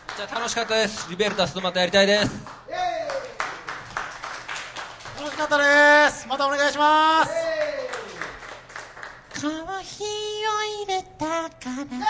[0.08, 0.16] た。
[0.16, 1.08] じゃあ楽しかったです。
[1.08, 2.30] リベルタスとまたやりたいです。
[5.18, 6.28] 楽しかったです。
[6.28, 7.32] またお願いします。
[9.40, 10.08] コーヒーを
[10.84, 12.06] 入れたから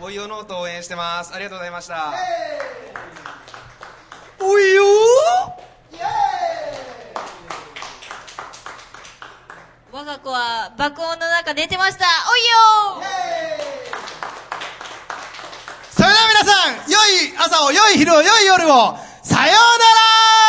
[0.00, 1.34] おいおノート応援してます。
[1.34, 2.14] ありがとうございました。
[4.40, 4.84] おいよ
[10.04, 12.04] 我が子は爆音の中寝てました。
[12.04, 13.08] おいよ
[15.90, 19.84] それでは皆さん良い朝を良い昼を良い夜をさような
[20.36, 20.43] ら！